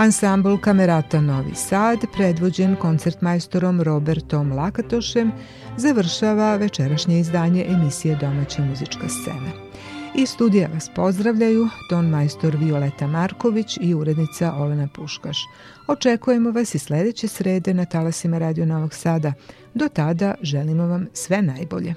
Ansambl 0.00 0.56
Kamerata 0.56 1.20
Novi 1.20 1.54
Sad, 1.54 1.98
predvođen 2.12 2.76
koncertmajstorom 2.76 3.80
Robertom 3.80 4.52
Lakatošem, 4.52 5.32
završava 5.76 6.56
večerašnje 6.56 7.20
izdanje 7.20 7.66
emisije 7.68 8.16
Domaća 8.16 8.62
muzička 8.62 9.08
scena. 9.08 9.50
Iz 10.14 10.28
studija 10.28 10.68
vas 10.74 10.90
pozdravljaju 10.94 11.68
ton 11.88 12.08
majstor 12.08 12.56
Violeta 12.56 13.06
Marković 13.06 13.78
i 13.80 13.94
urednica 13.94 14.54
Olena 14.54 14.88
Puškaš. 14.94 15.38
Očekujemo 15.86 16.50
vas 16.50 16.74
i 16.74 16.78
sledeće 16.78 17.28
srede 17.28 17.74
na 17.74 17.84
talasima 17.84 18.38
Radio 18.38 18.66
Novog 18.66 18.94
Sada. 18.94 19.32
Do 19.74 19.88
tada 19.88 20.34
želimo 20.42 20.86
vam 20.86 21.06
sve 21.12 21.42
najbolje. 21.42 21.94